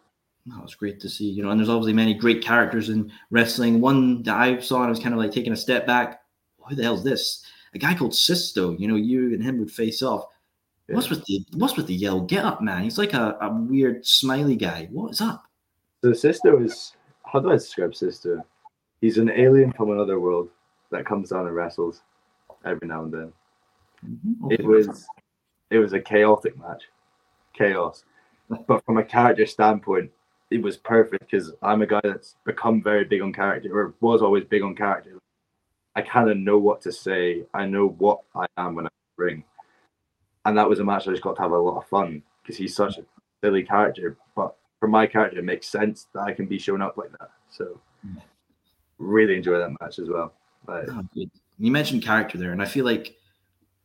That 0.46 0.62
was 0.62 0.74
great 0.74 0.98
to 1.00 1.08
see, 1.08 1.28
you 1.28 1.42
know, 1.42 1.50
and 1.50 1.60
there's 1.60 1.68
obviously 1.68 1.92
many 1.92 2.14
great 2.14 2.42
characters 2.42 2.88
in 2.88 3.12
wrestling. 3.30 3.80
One 3.80 4.22
that 4.24 4.36
I 4.36 4.58
saw 4.58 4.76
and 4.76 4.86
I 4.86 4.90
was 4.90 4.98
kind 4.98 5.14
of 5.14 5.20
like 5.20 5.30
taking 5.30 5.52
a 5.52 5.56
step 5.56 5.86
back. 5.86 6.22
Who 6.68 6.74
the 6.74 6.82
hell's 6.82 7.04
this? 7.04 7.44
A 7.74 7.78
guy 7.78 7.94
called 7.94 8.14
Sisto. 8.14 8.76
You 8.76 8.88
know, 8.88 8.96
you 8.96 9.34
and 9.34 9.42
him 9.42 9.58
would 9.58 9.70
face 9.70 10.02
off. 10.02 10.24
Yeah. 10.88 10.96
What's 10.96 11.10
with 11.10 11.24
the 11.26 11.44
what's 11.54 11.76
with 11.76 11.86
the 11.86 11.94
yellow 11.94 12.20
get 12.20 12.44
up, 12.44 12.60
man? 12.60 12.82
He's 12.82 12.98
like 12.98 13.14
a, 13.14 13.36
a 13.40 13.52
weird 13.52 14.04
smiley 14.04 14.56
guy. 14.56 14.88
What 14.90 15.12
is 15.12 15.20
up? 15.20 15.44
So 16.02 16.12
Sisto 16.12 16.60
is 16.60 16.92
how 17.32 17.40
do 17.40 17.50
I 17.50 17.54
describe 17.54 17.94
Sisto? 17.94 18.44
He's 19.00 19.16
an 19.16 19.30
alien 19.30 19.72
from 19.72 19.90
another 19.90 20.20
world 20.20 20.50
that 20.90 21.06
comes 21.06 21.30
down 21.30 21.46
and 21.46 21.56
wrestles 21.56 22.02
every 22.64 22.86
now 22.86 23.04
and 23.04 23.12
then. 23.12 23.32
Mm-hmm. 24.06 24.44
Okay. 24.44 24.54
It 24.56 24.64
was 24.64 25.06
it 25.70 25.78
was 25.78 25.94
a 25.94 26.00
chaotic 26.00 26.58
match. 26.58 26.82
Chaos. 27.54 28.04
But 28.66 28.84
from 28.84 28.98
a 28.98 29.04
character 29.04 29.46
standpoint, 29.46 30.10
it 30.50 30.60
was 30.60 30.76
perfect 30.76 31.30
because 31.30 31.52
I'm 31.62 31.80
a 31.80 31.86
guy 31.86 32.00
that's 32.04 32.36
become 32.44 32.82
very 32.82 33.04
big 33.04 33.22
on 33.22 33.32
character, 33.32 33.70
or 33.74 33.94
was 34.00 34.20
always 34.20 34.44
big 34.44 34.62
on 34.62 34.74
character. 34.74 35.18
I 35.96 36.02
kind 36.02 36.30
of 36.30 36.36
know 36.36 36.58
what 36.58 36.82
to 36.82 36.92
say. 36.92 37.44
I 37.54 37.64
know 37.64 37.88
what 37.98 38.20
I 38.34 38.46
am 38.58 38.74
when 38.74 38.86
I 38.86 38.90
ring, 39.16 39.44
and 40.44 40.58
that 40.58 40.68
was 40.68 40.80
a 40.80 40.84
match 40.84 41.08
I 41.08 41.12
just 41.12 41.22
got 41.22 41.36
to 41.36 41.42
have 41.42 41.52
a 41.52 41.58
lot 41.58 41.78
of 41.78 41.88
fun 41.88 42.22
because 42.42 42.58
he's 42.58 42.76
such 42.76 42.98
a 42.98 43.04
silly 43.42 43.62
character. 43.62 44.18
But 44.36 44.54
for 44.82 44.88
my 44.88 45.06
character, 45.06 45.38
it 45.38 45.44
makes 45.44 45.68
sense 45.68 46.08
that 46.12 46.22
I 46.22 46.32
can 46.32 46.46
be 46.46 46.58
shown 46.58 46.82
up 46.82 46.96
like 46.96 47.12
that. 47.12 47.30
So 47.50 47.78
really 48.98 49.36
enjoy 49.36 49.56
that 49.56 49.76
match 49.80 50.00
as 50.00 50.08
well. 50.08 50.34
But, 50.66 50.88
oh, 50.88 51.04
you 51.14 51.70
mentioned 51.70 52.02
character 52.02 52.36
there, 52.36 52.50
and 52.50 52.60
I 52.60 52.64
feel 52.64 52.84
like 52.84 53.14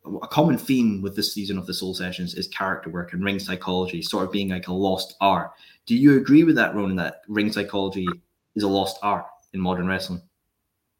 a 0.04 0.26
common 0.26 0.58
theme 0.58 1.00
with 1.00 1.14
this 1.14 1.32
season 1.32 1.56
of 1.56 1.68
the 1.68 1.74
Soul 1.74 1.94
Sessions 1.94 2.34
is 2.34 2.48
character 2.48 2.90
work 2.90 3.12
and 3.12 3.22
ring 3.22 3.38
psychology, 3.38 4.02
sort 4.02 4.24
of 4.24 4.32
being 4.32 4.48
like 4.48 4.66
a 4.66 4.72
lost 4.72 5.14
art. 5.20 5.52
Do 5.86 5.94
you 5.94 6.16
agree 6.16 6.42
with 6.42 6.56
that, 6.56 6.74
Ronan? 6.74 6.96
That 6.96 7.22
ring 7.28 7.52
psychology 7.52 8.08
is 8.56 8.64
a 8.64 8.68
lost 8.68 8.98
art 9.00 9.26
in 9.52 9.60
modern 9.60 9.86
wrestling? 9.86 10.20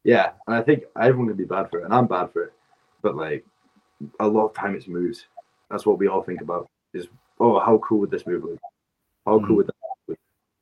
Yeah, 0.05 0.31
and 0.47 0.55
I 0.55 0.61
think 0.61 0.83
everyone 0.97 1.27
can 1.27 1.35
be 1.35 1.43
bad 1.43 1.69
for 1.69 1.81
it, 1.81 1.83
and 1.83 1.93
I'm 1.93 2.07
bad 2.07 2.31
for 2.31 2.43
it. 2.43 2.53
But 3.01 3.17
like 3.17 3.45
a 4.21 4.27
lot 4.29 4.45
of 4.45 4.55
time, 4.55 4.75
it's 4.75 4.87
moves. 4.87 5.25
That's 5.69 5.85
what 5.85 5.99
we 5.99 6.07
all 6.07 6.23
think 6.23 6.39
about. 6.39 6.69
Is 6.93 7.07
oh, 7.41 7.59
how 7.59 7.79
cool 7.79 7.99
would 7.99 8.11
this 8.11 8.25
move 8.25 8.45
look? 8.45 8.59
How 9.25 9.39
mm-hmm. 9.39 9.47
cool 9.47 9.55
would 9.57 9.67
that? 9.67 9.73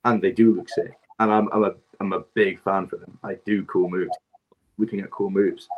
And 0.04 0.22
they 0.22 0.32
do 0.32 0.54
look 0.54 0.68
sick. 0.68 0.92
And 1.18 1.32
I'm 1.32 1.48
I'm 1.52 1.64
a 1.64 1.74
I'm 2.00 2.12
a 2.12 2.24
big 2.34 2.62
fan 2.62 2.86
for 2.86 2.96
them. 2.96 3.18
I 3.24 3.36
do 3.44 3.64
cool 3.64 3.90
moves. 3.90 4.16
Looking 4.78 5.00
at 5.00 5.10
cool 5.10 5.30
moves. 5.30 5.68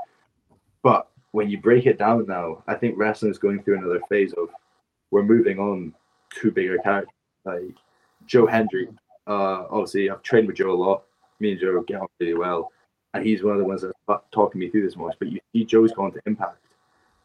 But 0.83 1.09
when 1.33 1.49
you 1.49 1.61
break 1.61 1.87
it 1.87 1.99
down 1.99 2.27
now, 2.27 2.62
I 2.67 2.75
think 2.75 2.99
wrestling 2.99 3.31
is 3.31 3.39
going 3.39 3.62
through 3.62 3.79
another 3.79 4.00
phase 4.09 4.33
of 4.35 4.49
we're 5.11 5.23
moving 5.23 5.59
on 5.59 5.95
to 6.41 6.50
bigger 6.50 6.79
characters. 6.79 7.15
Like 7.45 7.77
Joe 8.27 8.47
Hendry, 8.47 8.89
uh, 9.27 9.65
obviously 9.71 10.11
I've 10.11 10.23
trained 10.23 10.47
with 10.47 10.57
Joe 10.57 10.73
a 10.73 10.75
lot. 10.75 11.05
Me 11.39 11.53
and 11.53 11.61
Joe 11.61 11.81
get 11.83 12.00
on 12.00 12.09
really 12.19 12.35
well, 12.35 12.71
and 13.15 13.25
he's 13.25 13.43
one 13.43 13.55
of 13.55 13.61
the 13.61 13.65
ones 13.65 13.83
that's 13.83 14.25
talking 14.31 14.61
me 14.61 14.69
through 14.69 14.85
this 14.85 14.97
most. 14.97 15.19
But 15.19 15.29
you 15.29 15.41
see, 15.55 15.65
Joe's 15.65 15.93
gone 15.93 16.12
to 16.12 16.21
Impact, 16.27 16.59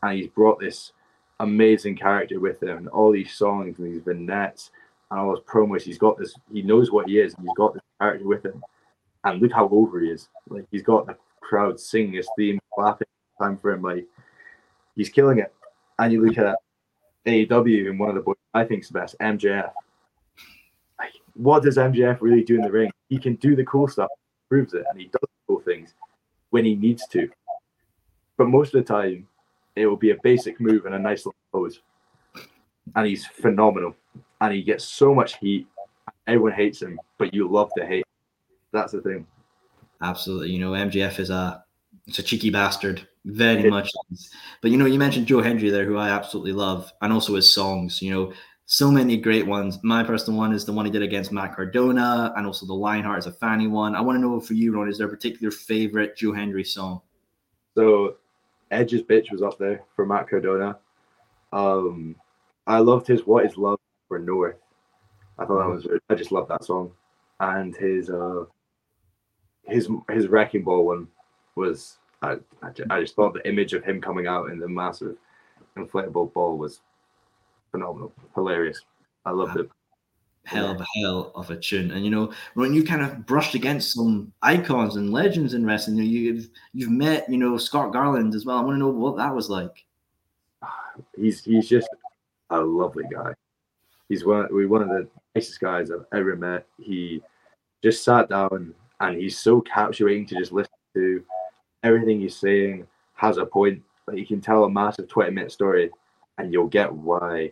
and 0.01 0.17
he's 0.17 0.27
brought 0.27 0.59
this 0.59 0.93
amazing 1.41 1.97
character 1.97 2.39
with 2.39 2.63
him, 2.63 2.77
and 2.77 2.87
all 2.87 3.11
these 3.11 3.33
songs 3.33 3.77
and 3.77 3.93
these 3.93 4.01
vignettes 4.01 4.71
and 5.11 5.19
all 5.19 5.35
his 5.35 5.43
promos. 5.45 5.81
He's 5.81 5.97
got 5.97 6.17
this. 6.17 6.35
He 6.51 6.61
knows 6.61 6.91
what 6.91 7.07
he 7.07 7.19
is, 7.19 7.33
and 7.33 7.45
he's 7.45 7.55
got 7.55 7.73
this 7.73 7.83
character 7.99 8.27
with 8.27 8.45
him. 8.45 8.63
And 9.23 9.41
look 9.41 9.51
how 9.51 9.67
over 9.69 9.99
he 9.99 10.09
is. 10.09 10.29
Like 10.49 10.65
he's 10.71 10.83
got 10.83 11.07
the 11.07 11.17
crowd 11.41 11.79
singing 11.79 12.13
his 12.13 12.29
theme, 12.37 12.59
clapping 12.73 13.07
time 13.41 13.57
for 13.57 13.71
him. 13.71 13.81
Like 13.81 14.05
he's 14.95 15.09
killing 15.09 15.39
it. 15.39 15.53
And 15.99 16.11
you 16.11 16.25
look 16.25 16.37
at 16.37 16.57
AEW 17.25 17.89
and 17.89 17.99
one 17.99 18.09
of 18.09 18.15
the 18.15 18.21
boys 18.21 18.35
I 18.53 18.63
think 18.63 18.83
is 18.83 18.89
the 18.89 18.99
best, 18.99 19.15
MJF. 19.19 19.71
Like, 20.99 21.13
what 21.33 21.63
does 21.63 21.77
MJF 21.77 22.21
really 22.21 22.43
do 22.43 22.55
in 22.55 22.61
the 22.61 22.71
ring? 22.71 22.91
He 23.09 23.17
can 23.17 23.35
do 23.35 23.55
the 23.55 23.65
cool 23.65 23.87
stuff, 23.87 24.09
proves 24.49 24.73
it, 24.73 24.85
and 24.89 24.99
he 24.99 25.07
does 25.07 25.29
cool 25.47 25.59
things 25.59 25.93
when 26.51 26.65
he 26.65 26.75
needs 26.75 27.07
to. 27.07 27.29
But 28.37 28.47
most 28.47 28.73
of 28.73 28.85
the 28.85 28.93
time, 28.93 29.27
it 29.75 29.87
will 29.87 29.97
be 29.97 30.11
a 30.11 30.17
basic 30.23 30.59
move 30.59 30.85
and 30.85 30.95
a 30.95 30.99
nice 30.99 31.25
little 31.25 31.35
pose. 31.51 31.81
And 32.95 33.07
he's 33.07 33.25
phenomenal. 33.25 33.95
And 34.41 34.53
he 34.53 34.61
gets 34.61 34.85
so 34.85 35.13
much 35.13 35.37
heat. 35.37 35.67
Everyone 36.27 36.53
hates 36.53 36.81
him, 36.81 36.99
but 37.17 37.33
you 37.33 37.47
love 37.47 37.69
to 37.77 37.85
hate. 37.85 38.05
That's 38.71 38.91
the 38.91 39.01
thing. 39.01 39.25
Absolutely. 40.01 40.51
You 40.51 40.59
know, 40.59 40.71
MJF 40.71 41.19
is 41.19 41.29
a 41.29 41.63
it's 42.07 42.19
a 42.19 42.23
cheeky 42.23 42.49
bastard 42.49 43.07
very 43.25 43.69
much. 43.69 43.89
But 44.61 44.71
you 44.71 44.77
know, 44.77 44.85
you 44.85 44.99
mentioned 44.99 45.27
Joe 45.27 45.41
Hendry 45.41 45.69
there, 45.69 45.85
who 45.85 45.97
I 45.97 46.09
absolutely 46.09 46.53
love, 46.53 46.91
and 47.01 47.11
also 47.11 47.35
his 47.35 47.51
songs. 47.51 48.01
You 48.01 48.11
know, 48.11 48.33
so 48.65 48.91
many 48.91 49.17
great 49.17 49.45
ones. 49.45 49.79
My 49.83 50.03
personal 50.03 50.39
one 50.39 50.53
is 50.53 50.65
the 50.65 50.73
one 50.73 50.85
he 50.85 50.91
did 50.91 51.01
against 51.01 51.31
Matt 51.31 51.55
Cardona, 51.55 52.33
and 52.37 52.45
also 52.45 52.65
the 52.65 52.73
Lionheart 52.73 53.19
is 53.19 53.25
a 53.25 53.31
fanny 53.31 53.67
one. 53.67 53.95
I 53.95 54.01
want 54.01 54.15
to 54.17 54.21
know 54.21 54.39
for 54.39 54.53
you, 54.53 54.75
Ron, 54.75 54.89
is 54.89 54.97
there 54.97 55.07
a 55.07 55.09
particular 55.09 55.51
favorite 55.51 56.15
Joe 56.15 56.33
Hendry 56.33 56.63
song? 56.63 57.01
So, 57.75 58.17
Edge's 58.71 59.01
"Bitch" 59.01 59.31
was 59.31 59.41
up 59.41 59.57
there 59.57 59.83
for 59.95 60.05
Matt 60.05 60.29
Cardona. 60.29 60.77
Um, 61.51 62.15
I 62.67 62.79
loved 62.79 63.07
his 63.07 63.25
"What 63.25 63.45
Is 63.45 63.57
Love" 63.57 63.79
for 64.07 64.19
North. 64.19 64.57
I 65.37 65.45
thought 65.45 65.59
that 65.59 65.69
was. 65.69 65.87
I 66.09 66.15
just 66.15 66.31
love 66.31 66.47
that 66.47 66.63
song, 66.63 66.91
and 67.39 67.75
his 67.75 68.09
uh, 68.09 68.45
his 69.63 69.89
his 70.09 70.27
wrecking 70.27 70.63
ball 70.63 70.85
one 70.85 71.07
was 71.55 71.97
I, 72.21 72.37
I, 72.89 73.01
just 73.01 73.15
thought 73.15 73.33
the 73.33 73.47
image 73.47 73.73
of 73.73 73.83
him 73.83 74.01
coming 74.01 74.27
out 74.27 74.49
in 74.49 74.59
the 74.59 74.67
massive 74.67 75.15
inflatable 75.77 76.33
ball 76.33 76.57
was 76.57 76.81
phenomenal, 77.71 78.13
hilarious. 78.33 78.81
I 79.25 79.31
loved 79.31 79.57
it. 79.57 79.69
Hell 80.45 80.71
of 80.71 80.81
a 80.81 80.85
hell 80.95 81.31
of 81.33 81.49
a 81.49 81.57
tune, 81.57 81.89
and 81.89 82.05
you 82.05 82.11
know 82.11 82.31
when 82.53 82.71
you 82.71 82.83
kind 82.83 83.01
of 83.01 83.25
brushed 83.25 83.55
against 83.55 83.93
some 83.93 84.31
icons 84.43 84.95
and 84.95 85.11
legends 85.11 85.55
in 85.55 85.65
wrestling, 85.65 85.97
you 85.97 86.35
have 86.35 86.45
you've 86.73 86.91
met 86.91 87.27
you 87.27 87.37
know 87.37 87.57
Scott 87.57 87.91
Garland 87.91 88.35
as 88.35 88.45
well. 88.45 88.57
I 88.57 88.61
want 88.61 88.75
to 88.75 88.79
know 88.79 88.89
what 88.89 89.17
that 89.17 89.33
was 89.33 89.49
like. 89.49 89.83
He's 91.17 91.43
he's 91.43 91.67
just 91.67 91.89
a 92.51 92.59
lovely 92.59 93.05
guy. 93.11 93.33
He's 94.09 94.25
one 94.25 94.47
we 94.53 94.65
one 94.65 94.81
of 94.81 94.89
the 94.89 95.07
nicest 95.35 95.59
guys 95.59 95.91
I've 95.91 96.05
ever 96.13 96.35
met. 96.35 96.67
He 96.77 97.21
just 97.83 98.03
sat 98.03 98.29
down 98.29 98.73
and 98.99 99.17
he's 99.17 99.37
so 99.37 99.61
captivating 99.61 100.25
to 100.27 100.35
just 100.35 100.51
listen 100.51 100.73
to 100.95 101.23
everything 101.83 102.19
he's 102.19 102.35
saying 102.35 102.87
has 103.15 103.37
a 103.37 103.45
point. 103.45 103.81
Like 104.07 104.17
you 104.17 104.25
can 104.25 104.41
tell 104.41 104.63
a 104.63 104.69
massive 104.69 105.07
20 105.07 105.31
minute 105.31 105.51
story 105.51 105.89
and 106.37 106.53
you'll 106.53 106.67
get 106.67 106.93
why 106.93 107.51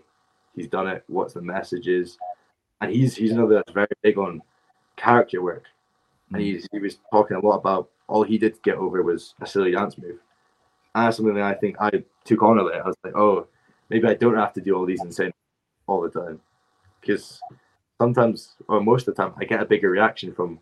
he's 0.56 0.68
done 0.68 0.88
it, 0.88 1.04
what's 1.08 1.34
the 1.34 1.42
message 1.42 1.88
is. 1.88 2.18
And 2.82 2.92
he's 2.92 3.16
he's 3.16 3.32
another 3.32 3.56
that's 3.56 3.72
very 3.72 3.88
big 4.02 4.18
on 4.18 4.42
character 4.96 5.42
work. 5.42 5.66
And 6.32 6.42
mm. 6.42 6.46
he's 6.46 6.68
he 6.72 6.80
was 6.80 7.00
talking 7.12 7.38
a 7.38 7.46
lot 7.46 7.58
about 7.58 7.90
all 8.08 8.24
he 8.24 8.38
did 8.38 8.56
to 8.56 8.62
get 8.62 8.76
over 8.76 9.02
was 9.02 9.34
a 9.42 9.48
silly 9.48 9.72
dance 9.72 9.98
move. 9.98 10.20
And 10.94 11.08
that's 11.08 11.18
something 11.18 11.36
that 11.36 11.44
I 11.44 11.56
think 11.56 11.78
I 11.80 12.04
took 12.24 12.44
on 12.44 12.60
a 12.60 12.64
bit. 12.64 12.82
I 12.84 12.88
was 12.88 12.98
like, 13.04 13.16
oh, 13.16 13.48
maybe 13.90 14.08
I 14.08 14.14
don't 14.14 14.36
have 14.36 14.54
to 14.54 14.62
do 14.62 14.76
all 14.76 14.86
these 14.86 15.02
insane 15.02 15.34
all 15.88 16.02
the 16.02 16.10
time. 16.10 16.40
Because 17.02 17.40
sometimes 18.00 18.56
or 18.68 18.82
most 18.82 19.08
of 19.08 19.16
the 19.16 19.22
time 19.22 19.34
I 19.38 19.46
get 19.46 19.62
a 19.62 19.66
bigger 19.66 19.90
reaction 19.90 20.34
from 20.34 20.60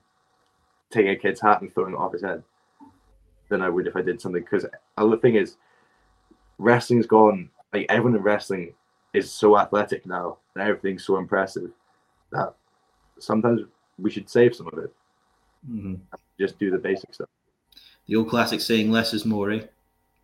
taking 0.90 1.12
a 1.12 1.16
kid's 1.16 1.42
hat 1.42 1.62
and 1.62 1.74
throwing 1.74 1.94
it 1.94 1.98
off 1.98 2.14
his 2.14 2.22
head 2.22 2.44
than 3.50 3.62
I 3.62 3.70
would 3.70 3.88
if 3.88 3.96
I 3.96 4.02
did 4.02 4.22
something. 4.22 4.42
Because 4.42 4.66
the 4.98 5.18
thing 5.18 5.36
is, 5.36 5.58
wrestling's 6.58 7.06
gone. 7.06 7.50
Like 7.74 7.86
everyone 7.90 8.16
in 8.16 8.24
wrestling 8.24 8.74
is 9.14 9.32
so 9.32 9.58
athletic 9.58 10.06
now, 10.06 10.38
and 10.56 10.64
everything's 10.64 11.06
so 11.06 11.18
impressive 11.18 11.72
that 12.32 12.54
sometimes 13.20 13.62
we 14.00 14.10
should 14.10 14.30
save 14.30 14.56
some 14.56 14.68
of 14.68 14.78
it. 14.80 14.94
Mm-hmm. 15.70 15.96
Just 16.40 16.58
do 16.60 16.72
the 16.72 16.78
basic 16.78 17.14
stuff. 17.14 17.30
The 18.08 18.16
old 18.16 18.30
classic 18.30 18.62
saying, 18.62 18.92
"Less 18.92 19.14
is 19.14 19.26
more." 19.26 19.52
Eh? 19.52 19.62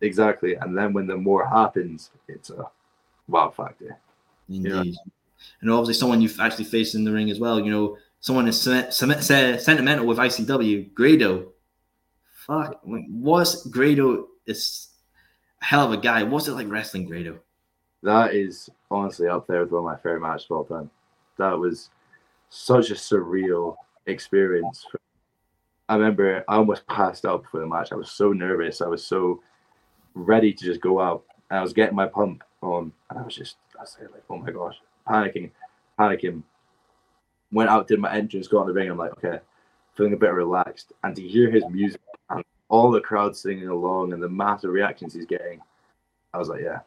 Exactly, 0.00 0.54
and 0.54 0.76
then 0.76 0.92
when 0.92 1.06
the 1.06 1.16
more 1.16 1.46
happens, 1.46 2.10
it's 2.28 2.50
a 2.50 2.64
wow 3.28 3.50
factor. 3.50 3.98
Indeed, 4.48 4.96
and 5.60 5.70
obviously 5.70 5.94
someone 5.94 6.20
you've 6.20 6.40
actually 6.40 6.64
faced 6.64 6.94
in 6.94 7.04
the 7.04 7.12
ring 7.12 7.30
as 7.30 7.38
well. 7.38 7.60
You 7.60 7.70
know, 7.70 7.98
someone 8.20 8.48
is 8.48 8.60
sentimental 8.60 10.06
with 10.06 10.18
ICW, 10.18 10.94
Grado. 10.94 11.52
Fuck, 12.46 12.80
was 12.84 13.66
Grado 13.66 14.28
is 14.46 14.88
a 15.60 15.64
hell 15.64 15.84
of 15.84 15.92
a 15.92 16.02
guy. 16.02 16.22
What's 16.22 16.48
it 16.48 16.52
like 16.52 16.68
wrestling 16.70 17.04
Grado? 17.06 17.40
That 18.02 18.34
is 18.34 18.70
honestly 18.90 19.28
up 19.28 19.46
there 19.46 19.60
with 19.60 19.72
one 19.72 19.80
of 19.80 19.84
my 19.84 19.96
favorite 19.96 20.22
matches 20.22 20.46
of 20.50 20.56
all 20.56 20.64
time. 20.64 20.90
That 21.36 21.58
was 21.58 21.90
such 22.48 22.90
a 22.90 22.94
surreal 22.94 23.76
experience. 24.06 24.86
I 25.90 25.96
remember 25.96 26.44
I 26.48 26.56
almost 26.56 26.86
passed 26.86 27.26
out 27.26 27.42
before 27.42 27.60
the 27.60 27.66
match. 27.66 27.92
I 27.92 27.96
was 27.96 28.10
so 28.10 28.32
nervous. 28.32 28.80
I 28.80 28.86
was 28.86 29.04
so 29.04 29.42
ready 30.14 30.52
to 30.52 30.64
just 30.64 30.80
go 30.80 31.00
out. 31.00 31.24
And 31.50 31.58
I 31.58 31.62
was 31.62 31.72
getting 31.72 31.96
my 31.96 32.06
pump 32.06 32.44
on, 32.62 32.92
and 33.10 33.18
I 33.18 33.22
was 33.22 33.34
just, 33.34 33.56
I 33.78 33.82
was 33.82 33.96
like, 34.00 34.24
oh 34.28 34.38
my 34.38 34.50
gosh, 34.50 34.76
panicking, 35.08 35.50
panicking. 35.98 36.42
Went 37.50 37.70
out, 37.70 37.88
did 37.88 38.00
my 38.00 38.12
entrance, 38.12 38.48
got 38.48 38.62
in 38.62 38.68
the 38.68 38.74
ring. 38.74 38.90
I'm 38.90 38.98
like, 38.98 39.12
okay, 39.12 39.40
feeling 39.94 40.12
a 40.12 40.16
bit 40.16 40.32
relaxed. 40.32 40.92
And 41.02 41.16
to 41.16 41.22
hear 41.22 41.50
his 41.50 41.64
music 41.70 42.00
and 42.30 42.44
all 42.68 42.90
the 42.90 43.00
crowd 43.00 43.36
singing 43.36 43.68
along 43.68 44.12
and 44.12 44.22
the 44.22 44.28
massive 44.28 44.70
reactions 44.70 45.14
he's 45.14 45.24
getting, 45.24 45.60
I 46.34 46.38
was 46.38 46.48
like, 46.48 46.60
yeah, 46.60 46.80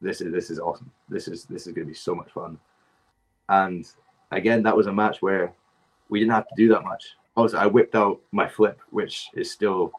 this 0.00 0.20
is 0.20 0.32
this 0.32 0.50
is 0.50 0.58
awesome. 0.58 0.90
This 1.08 1.28
is 1.28 1.44
this 1.44 1.66
is 1.66 1.72
gonna 1.72 1.86
be 1.86 1.94
so 1.94 2.14
much 2.14 2.30
fun. 2.32 2.58
And 3.48 3.86
again, 4.30 4.62
that 4.64 4.76
was 4.76 4.86
a 4.86 4.92
match 4.92 5.22
where 5.22 5.52
we 6.08 6.18
didn't 6.18 6.32
have 6.32 6.48
to 6.48 6.54
do 6.56 6.68
that 6.68 6.84
much. 6.84 7.16
Also, 7.36 7.56
I 7.56 7.66
whipped 7.66 7.94
out 7.94 8.20
my 8.32 8.48
flip, 8.48 8.80
which 8.90 9.28
is 9.34 9.50
still 9.50 9.92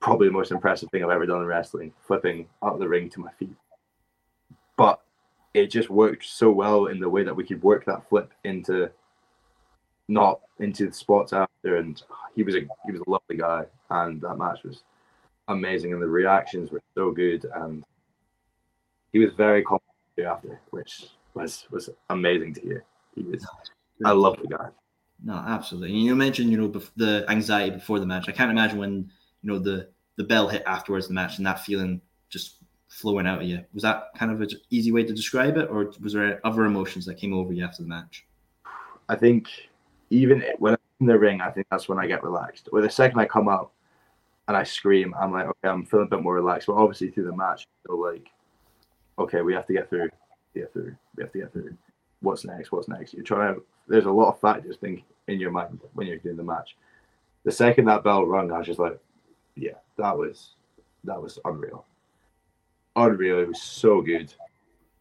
probably 0.00 0.26
the 0.26 0.32
most 0.32 0.50
impressive 0.50 0.90
thing 0.90 1.04
I've 1.04 1.10
ever 1.10 1.26
done 1.26 1.40
in 1.40 1.46
wrestling, 1.46 1.92
flipping 2.06 2.48
out 2.62 2.74
of 2.74 2.80
the 2.80 2.88
ring 2.88 3.08
to 3.10 3.20
my 3.20 3.30
feet. 3.32 3.54
But 4.76 5.00
it 5.56 5.70
just 5.70 5.88
worked 5.88 6.26
so 6.26 6.50
well 6.50 6.86
in 6.86 7.00
the 7.00 7.08
way 7.08 7.24
that 7.24 7.34
we 7.34 7.42
could 7.42 7.62
work 7.62 7.86
that 7.86 8.06
flip 8.08 8.30
into 8.44 8.90
not 10.06 10.40
into 10.58 10.86
the 10.86 10.92
spots 10.92 11.32
after. 11.32 11.76
And 11.76 12.00
he 12.34 12.42
was 12.42 12.54
a 12.54 12.60
he 12.84 12.92
was 12.92 13.00
a 13.06 13.10
lovely 13.10 13.38
guy 13.38 13.64
and 13.90 14.20
that 14.20 14.36
match 14.36 14.62
was 14.62 14.82
amazing 15.48 15.92
and 15.94 16.02
the 16.02 16.06
reactions 16.06 16.70
were 16.70 16.82
so 16.94 17.10
good. 17.10 17.46
And 17.54 17.84
he 19.12 19.18
was 19.18 19.32
very 19.34 19.62
complimentary 19.62 20.26
after 20.26 20.60
which 20.70 21.06
was 21.32 21.66
was 21.70 21.88
amazing 22.10 22.52
to 22.54 22.60
hear. 22.60 22.84
He 23.14 23.22
was 23.22 23.46
I 24.04 24.12
love 24.12 24.38
the 24.40 24.48
guy. 24.48 24.68
No 25.24 25.34
absolutely. 25.34 25.92
And 25.92 26.04
you 26.04 26.14
mentioned 26.14 26.50
you 26.50 26.58
know 26.58 26.82
the 26.96 27.24
anxiety 27.30 27.70
before 27.70 27.98
the 27.98 28.06
match. 28.06 28.28
I 28.28 28.32
can't 28.32 28.50
imagine 28.50 28.78
when 28.78 29.10
you 29.42 29.50
know 29.50 29.58
the 29.58 29.88
the 30.16 30.24
bell 30.24 30.48
hit 30.48 30.64
afterwards 30.66 31.08
the 31.08 31.14
match 31.14 31.38
and 31.38 31.46
that 31.46 31.60
feeling 31.60 32.02
just 32.28 32.56
flowing 32.88 33.26
out 33.26 33.42
of 33.42 33.48
you 33.48 33.64
was 33.74 33.82
that 33.82 34.08
kind 34.16 34.30
of 34.30 34.40
an 34.40 34.48
easy 34.70 34.92
way 34.92 35.02
to 35.02 35.12
describe 35.12 35.56
it 35.56 35.68
or 35.68 35.92
was 36.00 36.12
there 36.12 36.40
other 36.44 36.64
emotions 36.64 37.04
that 37.04 37.16
came 37.16 37.34
over 37.34 37.52
you 37.52 37.64
after 37.64 37.82
the 37.82 37.88
match 37.88 38.26
I 39.08 39.16
think 39.16 39.48
even 40.10 40.44
when 40.58 40.74
I'm 40.74 40.78
in 41.00 41.06
the 41.06 41.18
ring, 41.18 41.40
I 41.40 41.50
think 41.50 41.66
that's 41.70 41.88
when 41.88 41.98
I 41.98 42.06
get 42.06 42.22
relaxed. 42.22 42.68
Or 42.72 42.80
the 42.80 42.90
second 42.90 43.18
I 43.18 43.26
come 43.26 43.48
out 43.48 43.72
and 44.48 44.56
I 44.56 44.62
scream, 44.62 45.14
I'm 45.20 45.32
like, 45.32 45.46
okay, 45.46 45.68
I'm 45.68 45.84
feeling 45.84 46.06
a 46.06 46.10
bit 46.10 46.22
more 46.22 46.34
relaxed. 46.34 46.66
But 46.66 46.74
obviously 46.74 47.10
through 47.10 47.24
the 47.24 47.36
match, 47.36 47.66
so 47.86 47.94
like, 47.94 48.28
okay, 49.18 49.42
we 49.42 49.54
have 49.54 49.66
to 49.66 49.72
get 49.72 49.88
through, 49.88 50.10
get 50.54 50.72
through, 50.72 50.96
we 51.16 51.22
have 51.22 51.32
to 51.32 51.38
get 51.38 51.52
through. 51.52 51.76
What's 52.20 52.44
next? 52.44 52.72
What's 52.72 52.88
next? 52.88 53.14
You're 53.14 53.24
trying 53.24 53.54
to. 53.54 53.62
There's 53.88 54.06
a 54.06 54.10
lot 54.10 54.30
of 54.30 54.40
factors 54.40 54.76
think 54.80 55.04
in 55.28 55.38
your 55.38 55.52
mind 55.52 55.78
when 55.92 56.06
you're 56.06 56.16
doing 56.18 56.36
the 56.36 56.42
match. 56.42 56.76
The 57.44 57.52
second 57.52 57.84
that 57.84 58.02
bell 58.02 58.26
rung, 58.26 58.50
I 58.50 58.58
was 58.58 58.66
just 58.66 58.80
like, 58.80 58.98
yeah, 59.54 59.74
that 59.96 60.16
was 60.16 60.54
that 61.04 61.20
was 61.20 61.38
unreal. 61.44 61.84
Unreal. 62.96 63.40
It 63.40 63.48
was 63.48 63.62
so 63.62 64.00
good. 64.00 64.32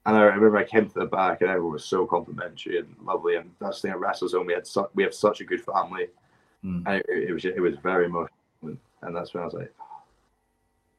And 0.05 0.15
I 0.15 0.21
remember 0.21 0.57
I 0.57 0.63
came 0.63 0.87
to 0.87 0.99
the 0.99 1.05
back 1.05 1.41
and 1.41 1.49
everyone 1.49 1.73
was 1.73 1.85
so 1.85 2.05
complimentary 2.05 2.77
and 2.77 2.95
lovely. 3.03 3.37
And 3.37 3.49
that's 3.59 3.81
the 3.81 3.87
thing 3.87 3.95
at 3.95 4.01
WrestleZone, 4.01 4.45
we 4.45 4.53
had 4.53 4.67
su- 4.67 4.89
we 4.93 5.03
have 5.03 5.15
such 5.15 5.41
a 5.41 5.45
good 5.45 5.63
family. 5.63 6.07
Mm. 6.63 6.83
And 6.85 6.95
it, 7.07 7.29
it, 7.29 7.33
was 7.33 7.45
it 7.45 7.59
was 7.59 7.75
very 7.81 8.05
emotional. 8.05 8.29
And 8.61 9.15
that's 9.15 9.33
when 9.33 9.41
I 9.41 9.45
was 9.45 9.55
like, 9.55 9.73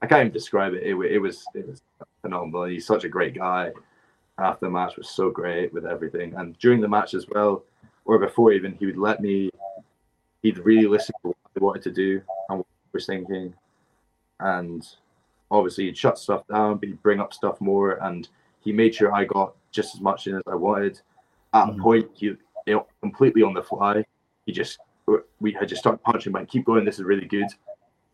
I 0.02 0.06
can't 0.06 0.20
even 0.22 0.32
describe 0.32 0.74
it. 0.74 0.82
It, 0.82 0.94
it 0.94 1.18
was 1.18 1.44
it 1.54 1.68
was 1.68 1.82
phenomenal. 2.22 2.64
He's 2.64 2.86
such 2.86 3.04
a 3.04 3.08
great 3.08 3.34
guy. 3.34 3.72
After 4.38 4.66
the 4.66 4.70
match 4.70 4.96
was 4.96 5.08
so 5.08 5.30
great 5.30 5.72
with 5.72 5.86
everything. 5.86 6.34
And 6.34 6.58
during 6.58 6.80
the 6.80 6.88
match 6.88 7.14
as 7.14 7.26
well, 7.28 7.64
or 8.04 8.18
before 8.18 8.52
even, 8.52 8.74
he 8.74 8.86
would 8.86 8.98
let 8.98 9.20
me 9.20 9.50
he'd 10.42 10.58
really 10.58 10.86
listen 10.86 11.14
to 11.22 11.28
what 11.28 11.36
I 11.56 11.64
wanted 11.64 11.82
to 11.84 11.92
do 11.92 12.20
and 12.48 12.58
what 12.58 12.66
I 12.66 12.90
was 12.92 13.06
thinking. 13.06 13.54
And 14.40 14.86
obviously 15.50 15.84
he'd 15.84 15.96
shut 15.96 16.18
stuff 16.18 16.46
down, 16.48 16.78
but 16.78 16.88
he'd 16.88 17.02
bring 17.02 17.20
up 17.20 17.32
stuff 17.32 17.60
more 17.60 17.92
and 18.04 18.28
he 18.60 18.72
made 18.72 18.94
sure 18.94 19.14
I 19.14 19.24
got 19.24 19.54
just 19.70 19.94
as 19.94 20.00
much 20.00 20.26
in 20.26 20.36
as 20.36 20.42
I 20.46 20.54
wanted. 20.54 21.00
At 21.54 21.66
mm-hmm. 21.66 21.80
a 21.80 21.82
point, 21.82 22.10
he 22.14 22.26
you 22.26 22.38
know, 22.66 22.86
completely 23.00 23.42
on 23.42 23.54
the 23.54 23.62
fly. 23.62 24.04
He 24.44 24.52
just 24.52 24.78
we 25.38 25.52
had 25.52 25.68
just 25.68 25.80
started 25.80 26.02
punching, 26.02 26.32
went 26.32 26.48
keep 26.48 26.64
going. 26.64 26.84
This 26.84 26.98
is 26.98 27.04
really 27.04 27.26
good. 27.26 27.46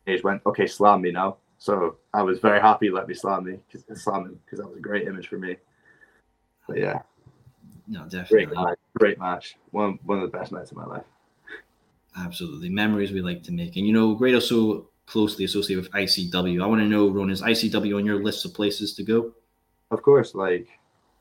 He 0.04 0.12
just 0.12 0.24
went 0.24 0.42
okay, 0.46 0.66
slam 0.66 1.00
me 1.00 1.10
now. 1.10 1.38
So 1.58 1.96
I 2.12 2.22
was 2.22 2.38
very 2.38 2.60
happy 2.60 2.90
let 2.90 3.08
me 3.08 3.14
slam 3.14 3.44
me 3.44 3.58
because 3.66 4.02
slam 4.02 4.24
him 4.24 4.40
because 4.44 4.58
that 4.58 4.68
was 4.68 4.76
a 4.76 4.80
great 4.80 5.06
image 5.06 5.28
for 5.28 5.38
me. 5.38 5.56
But 6.68 6.78
yeah, 6.78 7.02
no, 7.88 8.04
definitely 8.04 8.46
great 8.46 8.56
match. 8.56 8.78
Great 8.98 9.18
match. 9.18 9.56
One 9.70 9.98
one 10.04 10.18
of 10.18 10.30
the 10.30 10.36
best 10.36 10.52
nights 10.52 10.70
of 10.70 10.76
my 10.76 10.86
life. 10.86 11.04
Absolutely, 12.18 12.68
memories 12.68 13.12
we 13.12 13.22
like 13.22 13.42
to 13.44 13.52
make, 13.52 13.76
and 13.76 13.86
you 13.86 13.92
know, 13.92 14.14
great 14.14 14.34
also 14.34 14.86
closely 15.06 15.44
associated 15.44 15.84
with 15.84 15.92
ICW. 15.92 16.62
I 16.62 16.66
want 16.66 16.80
to 16.80 16.86
know, 16.86 17.08
Ron, 17.08 17.30
is 17.30 17.42
ICW 17.42 17.96
on 17.96 18.06
your 18.06 18.22
list 18.22 18.44
of 18.44 18.54
places 18.54 18.94
to 18.94 19.02
go? 19.02 19.32
of 19.92 20.02
course, 20.02 20.34
like 20.34 20.66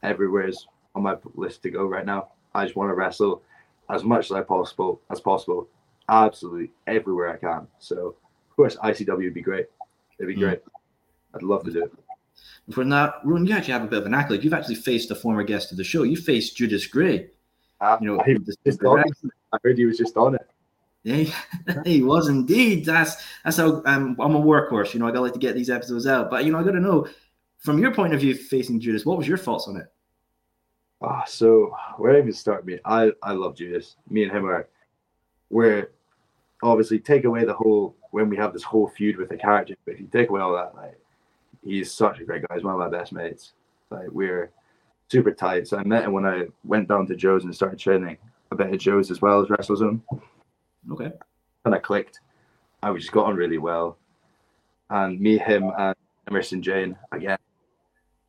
everywhere 0.02 0.48
is 0.48 0.66
on 0.96 1.04
my 1.04 1.16
list 1.36 1.62
to 1.64 1.70
go 1.70 1.86
right 1.86 2.06
now. 2.06 2.30
I 2.56 2.66
just 2.66 2.76
want 2.76 2.90
to 2.90 2.96
wrestle 2.96 3.44
as 3.90 4.04
much 4.04 4.26
as 4.26 4.32
I 4.32 4.42
possible 4.42 5.02
as 5.12 5.20
possible, 5.20 5.68
absolutely 6.10 6.72
everywhere 6.88 7.34
I 7.34 7.38
can. 7.38 7.68
So, 7.80 8.16
of 8.50 8.56
course, 8.56 8.78
ICW 8.78 9.26
would 9.26 9.34
be 9.34 9.42
great. 9.42 9.68
It'd 10.18 10.34
be 10.34 10.42
mm. 10.42 10.46
great. 10.46 10.62
I'd 11.36 11.44
love 11.44 11.64
to 11.66 11.72
do 11.72 11.84
it. 11.84 11.92
For 12.72 12.86
that, 12.86 13.16
Ruin, 13.24 13.46
you 13.46 13.56
actually 13.56 13.74
have 13.74 13.84
a 13.84 13.88
bit 13.88 14.00
of 14.00 14.06
an 14.06 14.14
accolade. 14.14 14.44
You've 14.44 14.54
actually 14.54 14.76
faced 14.76 15.12
a 15.12 15.16
former 15.16 15.44
guest 15.44 15.72
of 15.72 15.78
the 15.78 15.84
show. 15.84 16.04
You 16.04 16.16
faced 16.16 16.56
Judas 16.56 16.88
Gray. 16.88 17.30
Uh, 17.80 17.98
you 18.00 18.08
know, 18.08 18.20
I, 18.20 18.24
I 18.24 19.58
heard 19.64 19.78
he 19.78 19.86
was 19.86 19.98
just 19.98 20.16
on 20.18 20.36
it. 20.36 20.48
Yeah, 21.04 21.34
he 21.86 22.04
was 22.04 22.28
indeed. 22.28 22.86
That's 22.86 23.24
that's 23.44 23.58
how 23.58 23.82
um, 23.86 24.16
I'm 24.20 24.36
a 24.36 24.42
workhorse. 24.42 24.94
You 24.94 25.00
know, 25.00 25.08
I 25.08 25.12
gotta 25.12 25.22
like 25.22 25.34
to 25.34 25.40
get 25.40 25.56
these 25.56 25.70
episodes 25.70 26.06
out. 26.06 26.30
But 26.30 26.46
you 26.46 26.52
know, 26.52 26.60
I 26.60 26.64
gotta 26.64 26.80
know 26.80 27.08
from 27.58 27.80
your 27.80 27.94
point 27.94 28.14
of 28.14 28.22
view 28.22 28.36
facing 28.36 28.80
Judas, 28.80 29.06
what 29.06 29.18
was 29.18 29.28
your 29.28 29.38
thoughts 29.38 29.68
on 29.68 29.78
it? 29.78 29.88
Ah, 31.02 31.24
so 31.26 31.74
where 31.98 32.18
even 32.18 32.32
start? 32.34 32.66
Me, 32.66 32.80
I 32.86 33.12
I 33.24 33.34
love 33.34 33.56
Judas. 33.56 33.96
Me 34.10 34.24
and 34.24 34.32
him 34.32 34.46
are 34.46 34.68
where 35.50 35.90
obviously 36.64 37.00
take 37.00 37.26
away 37.26 37.46
the 37.46 37.54
whole 37.54 37.96
when 38.12 38.30
we 38.30 38.38
have 38.38 38.54
this 38.54 38.64
whole 38.64 38.88
feud 38.88 39.18
with 39.18 39.30
the 39.30 39.38
character. 39.38 39.76
But 39.86 39.96
if 39.96 40.02
you 40.02 40.08
take 40.08 40.30
away 40.30 40.42
all 40.42 40.54
that, 40.54 40.76
like 40.76 41.00
he's 41.64 41.92
such 41.92 42.20
a 42.20 42.24
great 42.24 42.48
guy. 42.48 42.56
He's 42.56 42.64
one 42.64 42.74
of 42.76 42.80
my 42.80 42.90
best 42.90 43.12
mates. 43.12 43.54
Like 43.90 44.10
we're 44.12 44.52
super 45.08 45.32
tight. 45.32 45.68
So 45.68 45.78
I 45.78 45.84
met 45.84 46.04
him 46.04 46.14
when 46.14 46.26
I 46.26 46.46
went 46.64 46.88
down 46.88 47.08
to 47.08 47.16
Joe's 47.16 47.44
and 47.44 47.56
started 47.56 47.80
training 47.80 48.18
a 48.52 48.56
bit 48.56 48.74
at 48.74 48.80
Joe's 48.80 49.10
as 49.12 49.22
well 49.22 49.42
as 49.42 49.48
WrestleZone. 49.48 50.02
Okay. 50.92 51.12
And 51.66 51.76
I 51.76 51.80
clicked. 51.80 52.20
And 52.82 52.94
we 52.94 53.00
just 53.00 53.12
got 53.12 53.28
on 53.28 53.36
really 53.36 53.58
well. 53.58 53.98
And 54.90 55.20
me, 55.20 55.38
him, 55.38 55.72
and 55.78 55.96
Emerson 56.28 56.62
Jane 56.62 56.98
again 57.12 57.38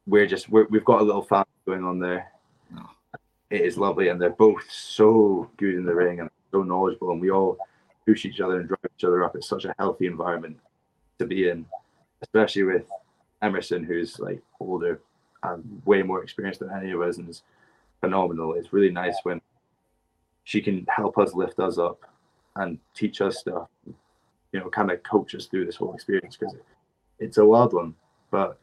we're 0.07 0.27
just 0.27 0.49
we 0.49 0.65
have 0.73 0.85
got 0.85 1.01
a 1.01 1.05
little 1.05 1.23
fan 1.23 1.45
going 1.67 1.85
on 1.85 1.99
there. 1.99 2.33
Oh. 2.77 2.91
It 3.51 3.61
is 3.61 3.77
lovely, 3.77 4.09
and 4.09 4.21
they're 4.21 4.31
both 4.31 4.65
so 4.71 5.51
good 5.57 5.75
in 5.75 5.85
the 5.85 5.95
ring 5.95 6.21
and 6.21 6.31
so 6.51 6.63
knowledgeable, 6.63 7.13
and 7.13 7.21
we 7.21 7.31
all 7.31 7.59
push 8.07 8.25
each 8.25 8.41
other 8.41 8.59
and 8.59 8.69
drive 8.69 8.91
each 8.97 9.05
other 9.05 9.25
up. 9.25 9.37
It's 9.37 9.49
such 9.49 9.65
a 9.65 9.75
healthy 9.79 10.07
environment 10.07 10.59
to 11.19 11.27
be 11.27 11.49
in, 11.49 11.67
especially 12.23 12.65
with 12.65 12.85
Emerson, 13.43 13.85
who's 13.85 14.19
like 14.19 14.43
older 14.59 15.01
and 15.45 15.83
way 15.85 16.03
more 16.03 16.23
experienced 16.23 16.61
than 16.61 16.71
any 16.71 16.93
of 16.93 17.01
us, 17.01 17.19
and 17.19 17.29
is 17.29 17.43
phenomenal. 18.01 18.55
It's 18.55 18.73
really 18.73 18.91
nice 18.91 19.17
when 19.23 19.41
she 20.45 20.61
can 20.61 20.87
help 20.89 21.19
us 21.19 21.35
lift 21.35 21.61
us 21.61 21.79
up 21.79 22.01
and 22.57 22.79
teach 22.95 23.21
us 23.21 23.39
stuff, 23.39 23.69
you 23.87 24.61
know, 24.61 24.69
kind 24.71 24.91
of 24.91 25.03
coach 25.03 25.35
us 25.35 25.47
through 25.47 25.67
this 25.67 25.77
whole 25.77 25.95
experience 25.95 26.37
because 26.37 26.55
it's 27.19 27.39
a 27.39 27.45
wild 27.45 27.73
one, 27.73 27.95
but 28.31 28.59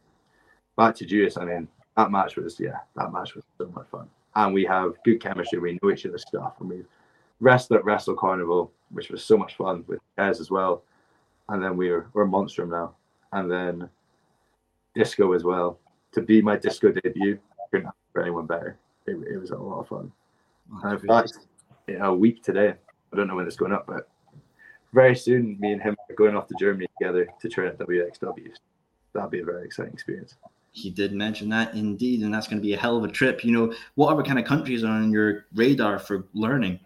back 0.77 0.95
to 0.95 1.05
Judas, 1.05 1.37
I 1.37 1.45
mean, 1.45 1.67
that 1.97 2.11
match 2.11 2.35
was 2.35 2.59
yeah, 2.59 2.79
that 2.95 3.11
match 3.11 3.35
was 3.35 3.43
so 3.57 3.71
much 3.75 3.87
fun. 3.91 4.07
And 4.35 4.53
we 4.53 4.63
have 4.65 4.93
good 5.03 5.21
chemistry. 5.21 5.59
We 5.59 5.79
know 5.81 5.91
each 5.91 6.05
other's 6.05 6.25
stuff, 6.25 6.53
and 6.59 6.69
we've 6.69 6.85
wrestled 7.39 7.79
at 7.79 7.85
Wrestle 7.85 8.15
Carnival 8.15 8.71
which 8.91 9.09
was 9.09 9.23
so 9.23 9.37
much 9.37 9.55
fun 9.55 9.83
with 9.87 9.99
guys 10.17 10.39
as 10.39 10.51
well. 10.51 10.83
And 11.49 11.63
then 11.63 11.77
we 11.77 11.89
were 11.89 12.07
we're 12.13 12.25
Monstrum 12.25 12.69
now, 12.69 12.95
and 13.33 13.49
then 13.49 13.89
disco 14.95 15.33
as 15.33 15.43
well. 15.43 15.79
To 16.13 16.21
be 16.21 16.41
my 16.41 16.57
disco 16.57 16.91
debut, 16.91 17.39
couldn't 17.71 17.87
ask 17.87 17.95
for 18.13 18.21
anyone 18.21 18.45
better. 18.45 18.77
It, 19.05 19.17
it 19.31 19.37
was 19.37 19.51
a 19.51 19.57
lot 19.57 19.79
of 19.81 19.87
fun. 19.87 20.11
Oh, 20.73 20.79
And 20.83 20.99
in 20.99 21.07
fact, 21.07 21.33
a 21.99 22.13
week 22.13 22.43
today, 22.43 22.75
I 23.11 23.17
don't 23.17 23.27
know 23.27 23.35
when 23.35 23.47
it's 23.47 23.55
going 23.55 23.71
up, 23.71 23.87
but 23.87 24.09
very 24.93 25.15
soon, 25.15 25.57
me 25.59 25.71
and 25.73 25.81
him 25.81 25.95
are 26.09 26.15
going 26.15 26.35
off 26.35 26.47
to 26.47 26.55
Germany 26.59 26.87
together 26.97 27.27
to 27.41 27.49
train 27.49 27.67
at 27.67 27.77
WXW. 27.77 28.51
That'll 29.13 29.29
be 29.29 29.41
a 29.41 29.45
very 29.45 29.65
exciting 29.65 29.93
experience. 29.93 30.35
he 30.71 30.89
did 30.89 31.13
mention 31.13 31.49
that 31.49 31.73
indeed, 31.73 32.21
and 32.21 32.33
that's 32.33 32.47
going 32.47 32.59
to 32.59 32.65
be 32.65 32.73
a 32.73 32.77
hell 32.77 32.97
of 32.97 33.03
a 33.03 33.07
trip. 33.07 33.43
You 33.43 33.51
know, 33.51 33.73
what 33.95 34.11
other 34.11 34.23
kind 34.23 34.39
of 34.39 34.45
countries 34.45 34.83
are 34.83 34.87
on 34.87 35.11
your 35.11 35.45
radar 35.53 35.99
for 35.99 36.25
learning? 36.33 36.79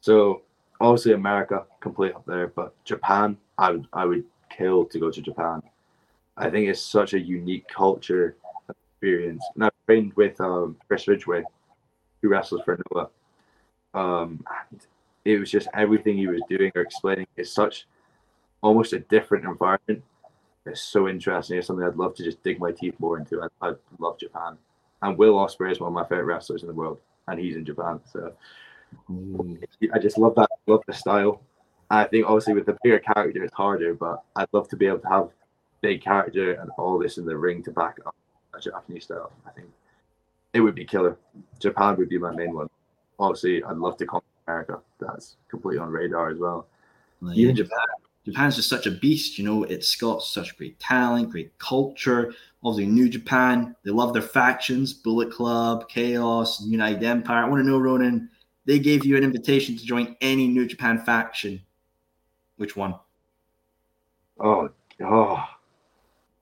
So 0.00 0.42
obviously 0.80 1.12
America, 1.12 1.66
complete 1.80 2.14
up 2.14 2.24
there, 2.26 2.48
but 2.48 2.72
Japan, 2.84 3.36
I 3.58 3.70
would 3.72 3.86
I 3.92 4.04
would 4.06 4.24
kill 4.50 4.86
to 4.86 4.98
go 4.98 5.10
to 5.10 5.20
Japan. 5.20 5.62
I 6.36 6.48
think 6.48 6.68
it's 6.68 6.80
such 6.80 7.12
a 7.12 7.20
unique 7.20 7.68
culture 7.68 8.36
experience. 8.68 9.44
And 9.54 9.64
I've 9.64 9.72
trained 9.86 10.14
with 10.14 10.40
um, 10.40 10.76
Chris 10.88 11.06
Ridgeway, 11.06 11.42
who 12.22 12.28
wrestles 12.28 12.62
for 12.64 12.78
Noah. 12.92 13.08
Um, 13.94 14.44
it 15.24 15.38
was 15.38 15.50
just 15.50 15.68
everything 15.74 16.16
he 16.16 16.26
was 16.26 16.42
doing 16.48 16.72
or 16.74 16.82
explaining 16.82 17.26
is 17.36 17.52
such 17.52 17.86
almost 18.62 18.92
a 18.92 19.00
different 19.00 19.44
environment. 19.44 20.02
It's 20.66 20.82
so 20.82 21.08
interesting. 21.08 21.58
It's 21.58 21.66
something 21.66 21.84
I'd 21.84 21.96
love 21.96 22.14
to 22.16 22.24
just 22.24 22.42
dig 22.42 22.60
my 22.60 22.72
teeth 22.72 22.94
more 22.98 23.18
into. 23.18 23.42
I, 23.42 23.68
I 23.68 23.72
love 23.98 24.18
Japan. 24.18 24.58
And 25.02 25.16
Will 25.16 25.34
Ospreay 25.34 25.72
is 25.72 25.80
one 25.80 25.88
of 25.88 25.94
my 25.94 26.04
favorite 26.04 26.24
wrestlers 26.24 26.62
in 26.62 26.68
the 26.68 26.74
world, 26.74 26.98
and 27.28 27.40
he's 27.40 27.56
in 27.56 27.64
Japan. 27.64 28.00
So 28.12 28.32
I 29.92 29.98
just 29.98 30.18
love 30.18 30.34
that. 30.36 30.50
Love 30.66 30.82
the 30.86 30.92
style. 30.92 31.40
I 31.90 32.04
think 32.04 32.26
obviously 32.26 32.54
with 32.54 32.66
the 32.66 32.78
bigger 32.82 33.00
character 33.00 33.42
it's 33.42 33.54
harder, 33.54 33.94
but 33.94 34.22
I'd 34.36 34.48
love 34.52 34.68
to 34.68 34.76
be 34.76 34.86
able 34.86 35.00
to 35.00 35.08
have 35.08 35.28
big 35.80 36.02
character 36.02 36.52
and 36.52 36.70
all 36.78 36.98
this 36.98 37.18
in 37.18 37.24
the 37.24 37.36
ring 37.36 37.62
to 37.64 37.72
back 37.72 37.98
up 38.06 38.14
a 38.54 38.60
Japanese 38.60 39.04
style. 39.04 39.32
I 39.46 39.50
think 39.50 39.68
it 40.52 40.60
would 40.60 40.74
be 40.74 40.84
killer. 40.84 41.16
Japan 41.58 41.96
would 41.96 42.08
be 42.08 42.18
my 42.18 42.32
main 42.32 42.54
one. 42.54 42.68
Obviously, 43.20 43.62
I'd 43.62 43.76
love 43.76 43.98
to 43.98 44.06
come 44.06 44.20
to 44.20 44.50
America. 44.50 44.80
That's 44.98 45.36
completely 45.48 45.78
on 45.78 45.90
radar 45.90 46.30
as 46.30 46.38
well. 46.38 46.66
Like, 47.20 47.36
Even 47.36 47.54
Japan. 47.54 47.78
Japan's 48.24 48.56
just 48.56 48.68
such 48.68 48.86
a 48.86 48.90
beast, 48.90 49.38
you 49.38 49.44
know. 49.44 49.64
It's 49.64 49.94
got 49.94 50.22
such 50.22 50.56
great 50.56 50.78
talent, 50.80 51.30
great 51.30 51.56
culture. 51.58 52.34
Obviously, 52.64 52.90
New 52.90 53.08
Japan, 53.08 53.76
they 53.84 53.90
love 53.90 54.12
their 54.12 54.22
factions 54.22 54.92
Bullet 54.92 55.30
Club, 55.30 55.88
Chaos, 55.88 56.62
United 56.62 57.02
Empire. 57.02 57.44
I 57.44 57.48
want 57.48 57.62
to 57.62 57.68
know, 57.68 57.78
Ronan, 57.78 58.30
they 58.64 58.78
gave 58.78 59.04
you 59.04 59.16
an 59.16 59.24
invitation 59.24 59.76
to 59.76 59.84
join 59.84 60.16
any 60.20 60.48
New 60.48 60.66
Japan 60.66 60.98
faction. 60.98 61.60
Which 62.56 62.76
one? 62.76 62.94
Oh, 64.38 64.70
oh. 65.02 65.44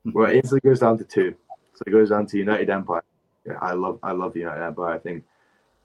Well, 0.05 0.31
it 0.31 0.37
instantly 0.37 0.69
goes 0.69 0.81
down 0.81 0.99
to 0.99 1.05
two. 1.05 1.35
So 1.75 1.85
it 1.87 1.91
goes 1.91 2.11
down 2.11 2.27
to 2.27 2.39
United 2.39 2.71
Empire. 2.71 3.05
Yeah, 3.47 3.59
I 3.61 3.73
love, 3.73 3.99
I 4.03 4.13
love 4.13 4.37
United 4.37 4.65
Empire. 4.65 4.95
I 4.95 4.99
think 4.99 5.25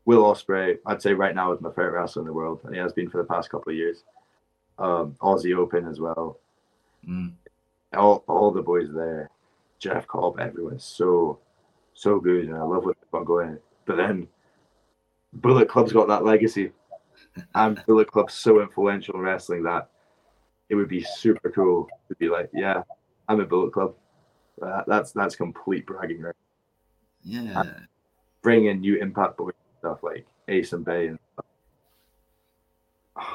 Will 0.05 0.23
Ospreay, 0.23 0.77
I'd 0.85 1.01
say 1.01 1.13
right 1.13 1.35
now 1.35 1.53
is 1.53 1.61
my 1.61 1.69
favorite 1.69 1.91
wrestler 1.91 2.21
in 2.21 2.27
the 2.27 2.33
world, 2.33 2.61
and 2.63 2.73
he 2.73 2.81
has 2.81 2.93
been 2.93 3.09
for 3.09 3.17
the 3.17 3.23
past 3.23 3.49
couple 3.49 3.71
of 3.71 3.77
years. 3.77 4.03
Um, 4.77 5.15
Aussie 5.21 5.55
Open 5.55 5.87
as 5.87 5.99
well. 5.99 6.39
Mm. 7.07 7.33
All, 7.93 8.23
all 8.27 8.51
the 8.51 8.61
boys 8.61 8.89
there, 8.93 9.29
Jeff 9.79 10.07
Cobb, 10.07 10.39
everyone's 10.39 10.83
so, 10.83 11.39
so 11.93 12.19
good, 12.19 12.45
and 12.45 12.57
I 12.57 12.63
love 12.63 12.83
what 12.83 12.97
they've 12.99 13.11
got 13.11 13.25
going. 13.25 13.57
But 13.85 13.97
then, 13.97 14.27
Bullet 15.31 15.69
Club's 15.69 15.93
got 15.93 16.07
that 16.09 16.25
legacy, 16.25 16.71
and 17.55 17.81
Bullet 17.87 18.11
Club's 18.11 18.33
so 18.33 18.61
influential 18.61 19.15
in 19.15 19.21
wrestling 19.21 19.63
that 19.63 19.89
it 20.69 20.75
would 20.75 20.89
be 20.89 21.03
super 21.03 21.49
cool 21.49 21.87
to 22.09 22.15
be 22.15 22.27
like, 22.27 22.49
yeah, 22.53 22.83
I'm 23.29 23.39
a 23.39 23.45
Bullet 23.45 23.71
Club. 23.71 23.95
Uh, 24.61 24.83
that's 24.85 25.11
that's 25.11 25.35
complete 25.35 25.85
bragging 25.85 26.21
right. 26.21 26.35
Yeah. 27.23 27.63
Bring 28.41 28.65
in 28.65 28.81
new 28.81 28.97
Impact 28.97 29.37
Boys 29.37 29.53
stuff 29.83 30.01
like 30.01 30.25
Ace 30.47 30.71
and 30.71 30.85
Bey 30.85 31.07
and 31.07 31.19
stuff. 31.33 31.45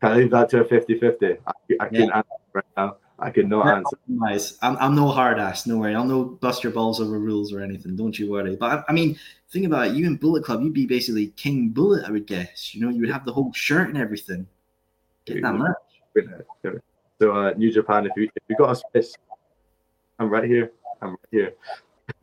Can 0.00 0.12
I 0.12 0.16
leave 0.16 0.30
that 0.30 0.50
to 0.50 0.60
a 0.60 0.64
50-50? 0.64 1.38
I, 1.46 1.52
I 1.80 1.88
can 1.88 1.94
Yeah. 1.94 2.16
answer 2.18 2.28
right 2.52 2.64
now. 2.76 2.96
I 3.18 3.30
could 3.30 3.48
not 3.48 3.66
answer. 3.66 3.98
Nice. 4.06 4.56
I'm, 4.62 4.76
I'm 4.76 4.94
no 4.94 5.08
hard 5.08 5.40
ass. 5.40 5.66
No 5.66 5.78
worry. 5.78 5.96
I'll 5.96 6.04
no 6.04 6.24
bust 6.24 6.62
your 6.62 6.72
balls 6.72 7.00
over 7.00 7.18
rules 7.18 7.52
or 7.52 7.60
anything. 7.60 7.96
Don't 7.96 8.16
you 8.16 8.30
worry. 8.30 8.54
But 8.54 8.70
I, 8.70 8.84
I 8.90 8.92
mean, 8.92 9.18
think 9.50 9.66
about 9.66 9.88
it. 9.88 9.94
You 9.94 10.06
and 10.06 10.20
Bullet 10.20 10.44
Club, 10.44 10.62
you'd 10.62 10.72
be 10.72 10.86
basically 10.86 11.28
King 11.28 11.70
Bullet, 11.70 12.04
I 12.06 12.12
would 12.12 12.28
guess. 12.28 12.76
You 12.76 12.82
know, 12.82 12.90
you 12.90 13.00
would 13.00 13.10
have 13.10 13.24
the 13.24 13.32
whole 13.32 13.52
shirt 13.52 13.88
and 13.88 13.98
everything. 13.98 14.46
Get 15.24 15.42
that 15.42 15.54
much. 15.54 15.74
So 17.20 17.32
uh, 17.32 17.54
New 17.54 17.72
Japan, 17.72 18.06
if 18.06 18.12
you 18.16 18.30
if 18.36 18.42
you 18.48 18.54
got 18.54 18.70
a 18.70 18.76
space, 18.76 19.16
I'm 20.20 20.30
right 20.30 20.44
here. 20.44 20.70
I'm 21.02 21.10
right 21.10 21.18
here. 21.32 21.54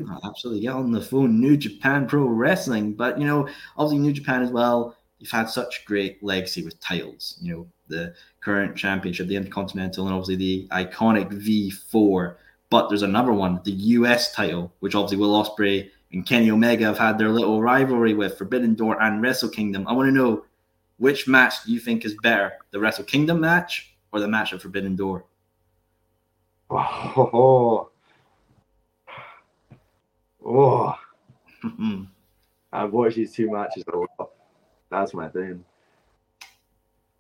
Oh, 0.08 0.20
absolutely. 0.24 0.62
Get 0.62 0.74
on 0.74 0.92
the 0.92 1.02
phone. 1.02 1.40
New 1.40 1.58
Japan 1.58 2.08
Pro 2.08 2.26
Wrestling. 2.26 2.94
But, 2.94 3.20
you 3.20 3.26
know, 3.26 3.48
obviously, 3.78 4.00
New 4.00 4.14
Japan 4.14 4.42
as 4.42 4.52
well, 4.52 4.96
you've 5.20 5.32
had 5.32 5.50
such 5.50 5.86
great 5.86 6.22
legacy 6.24 6.64
with 6.64 6.80
titles. 6.80 7.38
You 7.42 7.54
know, 7.54 7.68
the 7.88 8.14
current 8.42 8.76
championship, 8.76 9.28
the 9.28 9.36
Intercontinental, 9.36 10.06
and 10.06 10.14
obviously 10.16 10.36
the 10.36 10.68
iconic 10.72 11.30
V4. 11.32 12.36
But 12.70 12.90
there's 12.90 13.04
another 13.04 13.32
one, 13.32 13.62
the 13.64 13.72
US 13.72 14.34
title, 14.34 14.74
which 14.80 14.96
obviously 14.96 15.18
Will 15.18 15.44
Ospreay 15.44 15.90
and 16.12 16.26
Kenny 16.26 16.50
Omega 16.50 16.86
have 16.86 16.98
had 16.98 17.18
their 17.18 17.30
little 17.30 17.62
rivalry 17.62 18.14
with 18.14 18.38
Forbidden 18.38 18.74
Door 18.76 19.02
and 19.02 19.22
Wrestle 19.22 19.50
Kingdom. 19.50 19.88
I 19.88 19.94
want 19.94 20.08
to 20.08 20.14
know 20.14 20.46
which 20.98 21.28
match 21.28 21.64
do 21.66 21.72
you 21.72 21.80
think 21.80 22.06
is 22.06 22.16
better, 22.24 22.54
the 22.72 22.80
Wrestle 22.80 23.04
Kingdom 23.04 23.40
match 23.40 23.96
or 24.12 24.20
the 24.20 24.28
match 24.28 24.54
at 24.54 24.62
Forbidden 24.62 24.96
Door? 24.96 25.26
Oh, 26.72 27.90
oh. 30.46 30.96
Hmm. 31.62 32.04
I've 32.72 32.92
watched 32.92 33.16
these 33.16 33.34
two 33.34 33.52
matches 33.52 33.84
a 33.92 33.98
lot. 33.98 34.32
That's 34.92 35.14
my 35.14 35.30
thing. 35.30 35.64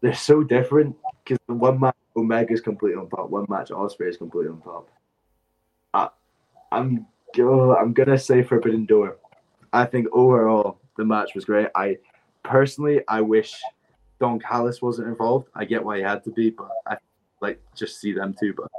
They're 0.01 0.13
so 0.13 0.43
different 0.43 0.95
because 1.23 1.39
one 1.47 1.79
match 1.79 1.95
Omega's 2.15 2.61
completely 2.61 2.99
on 2.99 3.09
top, 3.09 3.29
one 3.29 3.45
match 3.49 3.69
Ospreay 3.69 4.09
is 4.09 4.17
completely 4.17 4.51
on 4.51 4.61
top. 4.61 4.89
I, 5.93 6.09
I'm 6.71 7.07
go- 7.33 7.75
I'm 7.75 7.93
gonna 7.93 8.17
say 8.17 8.43
Forbidden 8.43 8.85
Door. 8.85 9.17
I 9.73 9.85
think 9.85 10.07
overall 10.11 10.79
the 10.97 11.05
match 11.05 11.35
was 11.35 11.45
great. 11.45 11.67
I 11.75 11.97
personally 12.43 13.01
I 13.07 13.21
wish 13.21 13.59
Don 14.19 14.39
Callis 14.39 14.81
wasn't 14.81 15.07
involved. 15.07 15.49
I 15.55 15.65
get 15.65 15.83
why 15.83 15.97
he 15.97 16.03
had 16.03 16.23
to 16.25 16.31
be, 16.31 16.49
but 16.49 16.69
I 16.85 16.97
like 17.41 17.61
just 17.75 17.99
see 17.99 18.13
them 18.13 18.35
too. 18.39 18.53
But 18.55 18.69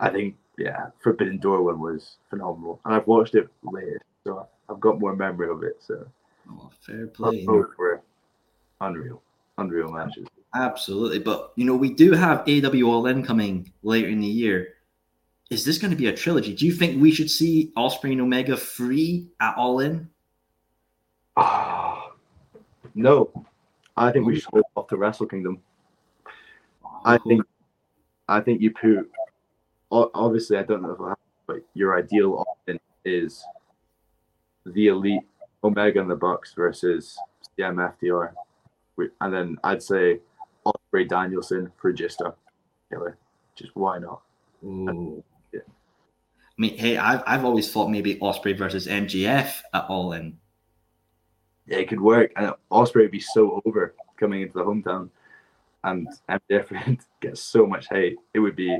I 0.00 0.10
think 0.10 0.36
yeah, 0.58 0.88
Forbidden 0.98 1.38
Door 1.38 1.62
one 1.62 1.80
was 1.80 2.16
phenomenal, 2.28 2.80
and 2.84 2.94
I've 2.94 3.06
watched 3.06 3.34
it 3.34 3.48
later, 3.62 4.00
so 4.24 4.46
I've 4.68 4.80
got 4.80 5.00
more 5.00 5.16
memory 5.16 5.48
of 5.48 5.62
it. 5.62 5.76
So 5.80 6.06
Oh, 6.50 6.70
fair 6.80 7.06
play. 7.08 7.46
unreal, 8.80 9.22
unreal 9.58 9.90
matches. 9.90 10.26
Absolutely. 10.54 11.18
But, 11.18 11.52
you 11.56 11.64
know, 11.64 11.76
we 11.76 11.92
do 11.92 12.12
have 12.12 12.44
AEW 12.46 12.88
All 12.88 13.06
In 13.06 13.22
coming 13.22 13.72
later 13.82 14.08
in 14.08 14.20
the 14.20 14.26
year. 14.26 14.74
Is 15.50 15.64
this 15.64 15.78
going 15.78 15.90
to 15.90 15.96
be 15.96 16.06
a 16.06 16.12
trilogy? 16.12 16.54
Do 16.54 16.66
you 16.66 16.72
think 16.72 17.00
we 17.00 17.10
should 17.10 17.30
see 17.30 17.72
Ospreay 17.76 18.12
and 18.12 18.20
Omega 18.20 18.56
free 18.56 19.28
at 19.40 19.56
All 19.56 19.80
In? 19.80 20.08
Ah, 21.36 22.12
no, 22.94 23.46
I 23.96 24.10
think 24.10 24.26
we 24.26 24.40
should 24.40 24.50
go 24.50 24.62
off 24.74 24.88
to 24.88 24.96
Wrestle 24.96 25.26
Kingdom. 25.26 25.62
I 27.04 27.18
think, 27.18 27.44
I 28.28 28.40
think 28.40 28.60
you 28.60 28.72
put. 28.72 29.10
Obviously, 29.90 30.58
I 30.58 30.62
don't 30.62 30.82
know 30.82 30.92
if 30.92 31.00
I 31.00 31.08
have, 31.10 31.18
but 31.46 31.56
your 31.74 31.98
ideal 31.98 32.44
option 32.46 32.78
is 33.04 33.44
the 34.66 34.88
elite 34.88 35.22
Omega 35.64 36.00
and 36.00 36.10
the 36.10 36.16
Bucks 36.16 36.52
versus 36.54 37.18
CMFDR, 37.58 38.32
and 39.20 39.32
then 39.32 39.58
I'd 39.64 39.82
say 39.82 40.20
Ospreay 40.66 41.08
Danielson 41.08 41.72
for 41.78 41.92
Gista. 41.92 42.34
Killer, 42.90 43.18
just 43.54 43.74
why 43.74 43.98
not? 43.98 44.22
Ooh. 44.64 45.22
Yeah. 45.52 45.60
I 45.66 46.60
mean, 46.60 46.76
hey, 46.76 46.96
I've, 46.96 47.22
I've 47.26 47.44
always 47.44 47.70
thought 47.70 47.88
maybe 47.90 48.16
Ospreay 48.16 48.56
versus 48.56 48.86
MJF 48.86 49.60
at 49.72 49.84
All 49.88 50.12
In. 50.12 50.38
Yeah, 51.66 51.78
it 51.78 51.88
could 51.88 52.00
work, 52.00 52.32
and 52.36 52.52
Ospreay 52.70 53.02
would 53.02 53.10
be 53.10 53.20
so 53.20 53.62
over 53.64 53.94
coming 54.16 54.42
into 54.42 54.54
the 54.54 54.64
hometown, 54.64 55.10
and 55.84 56.08
MJF 56.28 56.98
gets 57.20 57.40
so 57.40 57.66
much 57.66 57.88
hate. 57.88 58.16
It 58.34 58.38
would 58.38 58.56
be, 58.56 58.78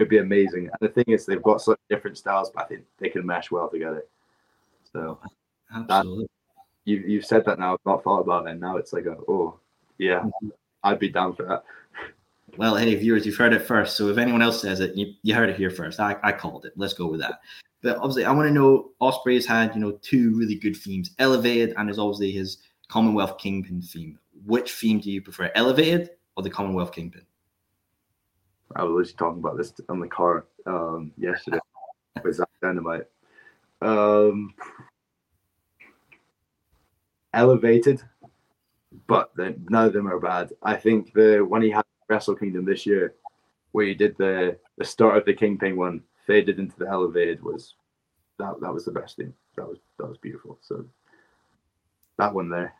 it 0.00 0.04
would 0.04 0.08
be 0.08 0.18
amazing. 0.18 0.70
And 0.70 0.78
the 0.80 0.88
thing 0.88 1.12
is, 1.12 1.26
they've 1.26 1.42
got 1.42 1.60
such 1.60 1.78
different 1.90 2.16
styles, 2.16 2.50
but 2.50 2.64
I 2.64 2.66
think 2.68 2.84
they 2.98 3.10
can 3.10 3.26
mesh 3.26 3.50
well 3.50 3.68
together. 3.68 4.06
So 4.90 5.18
Absolutely. 5.74 6.26
you 6.86 7.04
you've 7.06 7.26
said 7.26 7.44
that 7.44 7.58
now. 7.58 7.74
I've 7.74 7.78
not 7.84 8.02
thought 8.02 8.20
about 8.20 8.46
it. 8.46 8.52
And 8.52 8.60
now 8.60 8.78
it's 8.78 8.94
like, 8.94 9.04
a, 9.04 9.16
oh, 9.28 9.60
yeah, 9.98 10.20
mm-hmm. 10.20 10.48
I'd 10.82 10.98
be 10.98 11.10
down 11.10 11.34
for 11.34 11.44
that. 11.44 11.64
Well, 12.56 12.76
hey, 12.76 12.94
viewers, 12.94 13.26
you've 13.26 13.36
heard 13.36 13.52
it 13.52 13.60
first. 13.60 13.98
So 13.98 14.08
if 14.08 14.16
anyone 14.16 14.40
else 14.40 14.62
says 14.62 14.80
it, 14.80 14.96
you, 14.96 15.12
you 15.22 15.34
heard 15.34 15.50
it 15.50 15.56
here 15.56 15.70
first. 15.70 16.00
I, 16.00 16.16
I 16.22 16.32
called 16.32 16.64
it. 16.64 16.72
Let's 16.76 16.94
go 16.94 17.06
with 17.06 17.20
that. 17.20 17.40
But 17.82 17.98
obviously, 17.98 18.24
I 18.24 18.32
want 18.32 18.48
to 18.48 18.54
know 18.54 18.92
Ospreay's 19.02 19.44
had, 19.44 19.74
you 19.74 19.82
know, 19.82 19.92
two 20.00 20.34
really 20.34 20.54
good 20.54 20.76
themes, 20.76 21.10
Elevated, 21.18 21.74
and 21.76 21.88
there's 21.88 21.98
obviously 21.98 22.32
his 22.32 22.56
Commonwealth 22.88 23.36
Kingpin 23.38 23.82
theme. 23.82 24.18
which 24.46 24.72
theme 24.72 25.00
do 25.00 25.10
you 25.10 25.22
prefer, 25.22 25.50
Elevated 25.54 26.10
or 26.36 26.42
the 26.42 26.50
Commonwealth 26.50 26.92
Kingpin? 26.92 27.22
I 28.76 28.84
was 28.84 28.90
literally 28.90 29.16
talking 29.16 29.38
about 29.40 29.56
this 29.56 29.72
on 29.88 30.00
the 30.00 30.08
car 30.08 30.46
um, 30.66 31.12
yesterday 31.16 31.58
with 32.24 32.36
Zach 32.36 32.48
Dynamite. 32.62 33.06
Um, 33.82 34.54
elevated, 37.32 38.02
but 39.06 39.32
none 39.36 39.86
of 39.86 39.92
them 39.92 40.06
are 40.06 40.20
bad. 40.20 40.52
I 40.62 40.76
think 40.76 41.12
the 41.12 41.40
one 41.40 41.62
he 41.62 41.70
had 41.70 41.84
Wrestle 42.08 42.36
Kingdom 42.36 42.64
this 42.64 42.86
year, 42.86 43.14
where 43.72 43.86
he 43.86 43.94
did 43.94 44.16
the 44.18 44.58
the 44.78 44.84
start 44.84 45.16
of 45.16 45.24
the 45.24 45.34
Kingpin 45.34 45.76
one, 45.76 46.02
faded 46.26 46.58
into 46.58 46.76
the 46.78 46.88
elevated 46.88 47.42
was 47.42 47.74
that 48.38 48.60
that 48.60 48.72
was 48.72 48.84
the 48.84 48.92
best 48.92 49.16
thing. 49.16 49.32
That 49.56 49.68
was 49.68 49.78
that 49.98 50.08
was 50.08 50.18
beautiful. 50.18 50.58
So 50.60 50.84
that 52.18 52.34
one 52.34 52.48
there. 52.48 52.74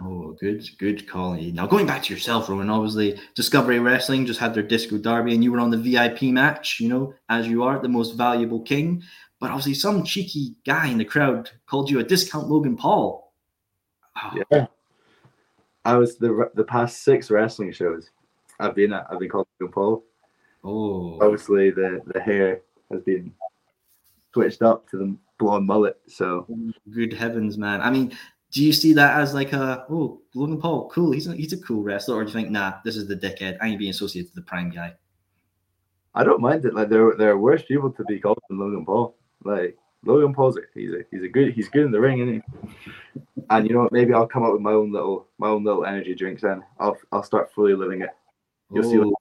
Oh, 0.00 0.36
good, 0.40 0.68
good 0.78 1.08
call. 1.08 1.34
Now 1.34 1.66
going 1.66 1.86
back 1.86 2.02
to 2.04 2.14
yourself, 2.14 2.48
Roman. 2.48 2.70
Obviously, 2.70 3.18
Discovery 3.34 3.78
Wrestling 3.78 4.26
just 4.26 4.40
had 4.40 4.54
their 4.54 4.62
Disco 4.62 4.98
Derby, 4.98 5.34
and 5.34 5.42
you 5.42 5.52
were 5.52 5.60
on 5.60 5.70
the 5.70 5.76
VIP 5.76 6.22
match. 6.24 6.80
You 6.80 6.88
know, 6.88 7.14
as 7.28 7.48
you 7.48 7.62
are 7.62 7.78
the 7.78 7.88
most 7.88 8.12
valuable 8.12 8.60
king. 8.60 9.02
But 9.40 9.50
obviously, 9.50 9.74
some 9.74 10.04
cheeky 10.04 10.54
guy 10.66 10.88
in 10.88 10.98
the 10.98 11.04
crowd 11.04 11.50
called 11.66 11.90
you 11.90 12.00
a 12.00 12.04
discount 12.04 12.48
Logan 12.48 12.76
Paul. 12.76 13.32
Oh. 14.16 14.42
Yeah, 14.50 14.66
I 15.84 15.96
was 15.96 16.16
the 16.16 16.50
the 16.54 16.64
past 16.64 17.02
six 17.02 17.30
wrestling 17.30 17.72
shows 17.72 18.10
I've 18.58 18.74
been 18.74 18.92
at. 18.92 19.06
I've 19.10 19.20
been 19.20 19.28
called 19.28 19.46
Logan 19.60 19.72
Paul. 19.72 20.04
Oh, 20.64 21.18
obviously 21.20 21.70
the 21.70 22.00
the 22.12 22.20
hair 22.20 22.62
has 22.90 23.02
been 23.02 23.32
switched 24.34 24.62
up 24.62 24.88
to 24.90 24.96
the 24.96 25.16
blonde 25.38 25.66
mullet. 25.66 26.00
So 26.08 26.46
good 26.90 27.12
heavens, 27.12 27.56
man! 27.56 27.80
I 27.80 27.90
mean, 27.90 28.16
do 28.50 28.64
you 28.64 28.72
see 28.72 28.92
that 28.94 29.20
as 29.20 29.34
like 29.34 29.52
a 29.52 29.84
oh 29.90 30.20
Logan 30.34 30.60
Paul, 30.60 30.88
cool? 30.88 31.12
He's 31.12 31.26
a, 31.26 31.34
he's 31.34 31.52
a 31.52 31.60
cool 31.60 31.82
wrestler, 31.82 32.16
or 32.16 32.24
do 32.24 32.28
you 32.28 32.34
think 32.34 32.50
nah, 32.50 32.74
this 32.84 32.96
is 32.96 33.06
the 33.06 33.16
dickhead? 33.16 33.58
I 33.60 33.68
ain't 33.68 33.78
being 33.78 33.90
associated 33.90 34.28
with 34.28 34.44
the 34.44 34.48
prime 34.48 34.70
guy. 34.70 34.94
I 36.14 36.24
don't 36.24 36.40
mind 36.40 36.64
it. 36.64 36.74
Like 36.74 36.88
there, 36.88 37.14
there 37.16 37.30
are 37.30 37.38
worse 37.38 37.62
people 37.62 37.90
to 37.92 38.04
be 38.04 38.18
called 38.18 38.38
than 38.48 38.58
Logan 38.58 38.86
Paul. 38.86 39.16
Like 39.44 39.76
Logan 40.04 40.34
Paul's 40.34 40.56
a, 40.56 40.60
he's 40.74 40.92
a 40.92 41.04
he's 41.10 41.22
a 41.22 41.28
good 41.28 41.52
he's 41.52 41.68
good 41.68 41.84
in 41.84 41.92
the 41.92 42.00
ring, 42.00 42.20
isn't 42.20 42.34
he? 42.34 43.22
And 43.50 43.66
you 43.66 43.74
know 43.74 43.82
what? 43.82 43.92
Maybe 43.92 44.14
I'll 44.14 44.26
come 44.26 44.44
up 44.44 44.52
with 44.52 44.62
my 44.62 44.72
own 44.72 44.92
little 44.92 45.28
my 45.38 45.48
own 45.48 45.64
little 45.64 45.84
energy 45.84 46.14
drinks. 46.14 46.42
Then 46.42 46.62
I'll 46.80 46.96
I'll 47.12 47.22
start 47.22 47.52
fully 47.52 47.74
living 47.74 48.02
it. 48.02 48.10
You'll 48.72 48.84
see 48.84 48.98
like, 48.98 49.14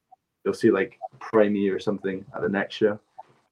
you'll 0.45 0.53
see 0.53 0.71
like 0.71 0.97
Primey 1.19 1.73
or 1.73 1.79
something 1.79 2.25
at 2.35 2.41
the 2.41 2.49
next 2.49 2.75
show. 2.75 2.99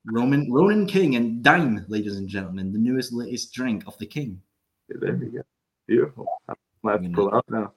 Roman 0.06 0.52
Ronan 0.52 0.86
King 0.86 1.16
and 1.16 1.44
Dime, 1.44 1.86
ladies 1.88 2.18
and 2.18 2.30
gentlemen, 2.30 2.72
the 2.72 2.80
newest 2.80 3.12
latest 3.12 3.54
drink 3.54 3.84
of 3.88 3.98
the 3.98 4.06
King. 4.06 4.42
There 4.88 5.14
we 5.14 5.28
go. 5.28 5.42
Beautiful. 5.88 6.28
I 6.50 6.54
might 6.84 6.94
have 6.94 7.04
to 7.04 7.10
pull 7.10 7.34
up 7.34 7.46
now. 7.50 7.74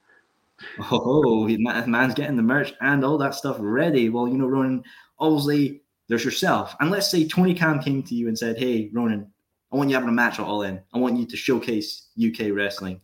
Oh, 0.90 1.46
man's 1.46 2.14
getting 2.14 2.36
the 2.36 2.42
merch 2.42 2.74
and 2.80 3.04
all 3.04 3.18
that 3.18 3.34
stuff 3.34 3.56
ready. 3.60 4.08
Well, 4.08 4.26
you 4.26 4.36
know, 4.38 4.46
Ronan, 4.46 4.82
obviously 5.18 5.82
there's 6.08 6.24
yourself. 6.24 6.74
And 6.80 6.90
let's 6.90 7.10
say 7.10 7.28
Tony 7.28 7.54
Khan 7.54 7.80
came 7.80 8.02
to 8.02 8.14
you 8.14 8.28
and 8.28 8.36
said, 8.36 8.58
Hey, 8.58 8.90
Ronan, 8.92 9.30
I 9.72 9.76
want 9.76 9.90
you 9.90 9.94
having 9.94 10.08
a 10.08 10.12
match 10.12 10.40
at 10.40 10.46
All 10.46 10.62
In. 10.62 10.80
I 10.92 10.98
want 10.98 11.18
you 11.18 11.26
to 11.26 11.36
showcase 11.36 12.08
UK 12.18 12.50
wrestling. 12.52 13.00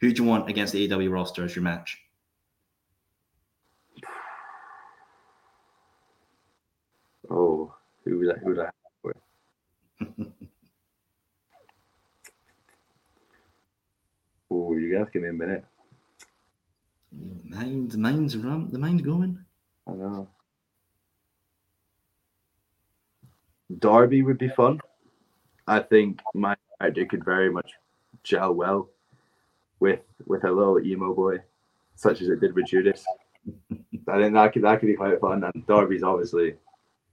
Who 0.00 0.12
do 0.12 0.22
you 0.22 0.28
want 0.28 0.48
against 0.48 0.72
the 0.72 0.88
AEW 0.88 1.12
roster 1.12 1.44
as 1.44 1.54
your 1.54 1.62
match? 1.62 1.98
Oh, 7.30 7.74
who 8.04 8.18
would 8.18 8.34
I, 8.34 8.38
who 8.38 8.48
would 8.50 8.58
I 8.58 8.64
have 8.64 8.72
with? 9.04 9.16
Oh, 14.50 14.76
you 14.76 14.96
guys 14.96 15.08
give 15.12 15.22
me 15.22 15.28
a 15.28 15.32
minute. 15.32 15.64
Mind, 17.44 17.96
mind's 17.96 18.36
run, 18.36 18.70
the 18.70 18.78
mind's 18.78 19.02
going. 19.02 19.38
I 19.86 19.92
know. 19.92 20.28
Darby 23.78 24.22
would 24.22 24.38
be 24.38 24.48
fun. 24.48 24.80
I 25.66 25.80
think 25.80 26.20
my 26.34 26.56
idea 26.80 27.06
could 27.06 27.24
very 27.24 27.50
much 27.50 27.72
gel 28.22 28.52
well 28.52 28.88
with 29.78 30.00
with 30.26 30.44
a 30.44 30.50
little 30.50 30.80
emo 30.80 31.14
boy, 31.14 31.38
such 31.94 32.20
as 32.20 32.28
it 32.28 32.40
did 32.40 32.54
with 32.54 32.66
Judas. 32.66 33.04
I 34.08 34.18
think 34.18 34.34
that 34.34 34.52
could 34.52 34.62
that 34.62 34.80
could 34.80 34.86
be 34.86 34.94
quite 34.94 35.20
fun. 35.20 35.44
And 35.44 35.66
Darby's 35.66 36.02
obviously 36.02 36.54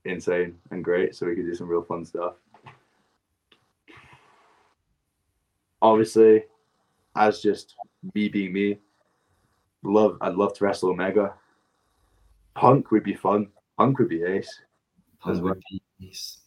insane 0.04 0.58
and 0.70 0.84
great, 0.84 1.14
so 1.14 1.26
we 1.26 1.34
could 1.34 1.46
do 1.46 1.54
some 1.54 1.68
real 1.68 1.82
fun 1.82 2.04
stuff. 2.04 2.34
Obviously, 5.80 6.44
as 7.18 7.40
just 7.40 7.74
me 8.14 8.28
being 8.28 8.52
me, 8.52 8.78
love 9.82 10.16
I'd 10.20 10.34
love 10.34 10.54
to 10.54 10.64
wrestle 10.64 10.90
Omega. 10.90 11.34
Punk 12.54 12.90
would 12.90 13.04
be 13.04 13.14
fun. 13.14 13.48
Punk 13.76 13.98
would 13.98 14.08
be 14.08 14.22
ace. 14.24 14.60
Punk 15.20 15.42
would 15.42 15.62
be 15.70 15.82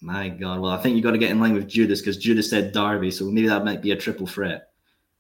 my 0.01 0.29
God. 0.29 0.59
Well, 0.59 0.71
I 0.71 0.77
think 0.77 0.95
you 0.95 1.03
got 1.03 1.11
to 1.11 1.17
get 1.17 1.31
in 1.31 1.39
line 1.39 1.53
with 1.53 1.67
Judas 1.67 1.99
because 1.99 2.17
Judas 2.17 2.49
said 2.49 2.71
Darby, 2.71 3.11
so 3.11 3.25
maybe 3.25 3.47
that 3.47 3.65
might 3.65 3.81
be 3.81 3.91
a 3.91 3.95
triple 3.95 4.27
threat. 4.27 4.69